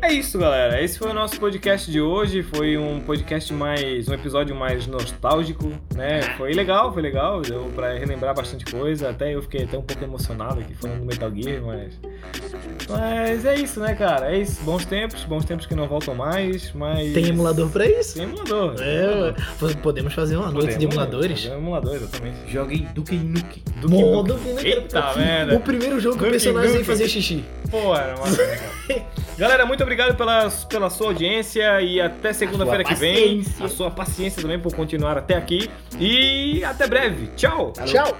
[0.01, 0.80] é isso, galera.
[0.80, 2.44] Esse foi o nosso podcast de hoje.
[2.44, 4.09] Foi um podcast mais.
[4.09, 6.22] um episódio mais nostálgico, né?
[6.36, 7.40] Foi legal, foi legal.
[7.42, 9.11] Deu pra relembrar bastante coisa.
[9.11, 11.99] Até eu fiquei até um pouco emocionado aqui falando do Metal Gear, mas.
[12.88, 14.32] Mas é isso, né, cara?
[14.32, 14.62] É isso.
[14.62, 17.12] Bons tempos, bons tempos que não voltam mais, mas.
[17.12, 18.14] Tem emulador pra isso?
[18.14, 18.76] Tem emulador.
[18.80, 19.34] É, ué.
[19.89, 21.43] Podemos fazer uma noite de Podemos, emuladores.
[21.43, 22.36] fazer um emulador, exatamente.
[22.47, 23.62] Joguei Duke Nukem.
[23.80, 24.57] Duke Modo Nukem.
[24.57, 25.57] que nem Eita, era- merda.
[25.57, 26.84] O primeiro jogo que o Duke personagem Nukem.
[26.84, 27.45] fazer xixi.
[27.70, 28.26] Pô, era uma...
[29.39, 33.43] Galera, muito obrigado pela, pela sua audiência e até segunda-feira que vem.
[33.61, 35.70] A sua paciência também por continuar até aqui.
[35.99, 37.28] E até breve.
[37.36, 37.72] Tchau!
[37.86, 38.14] Tchau!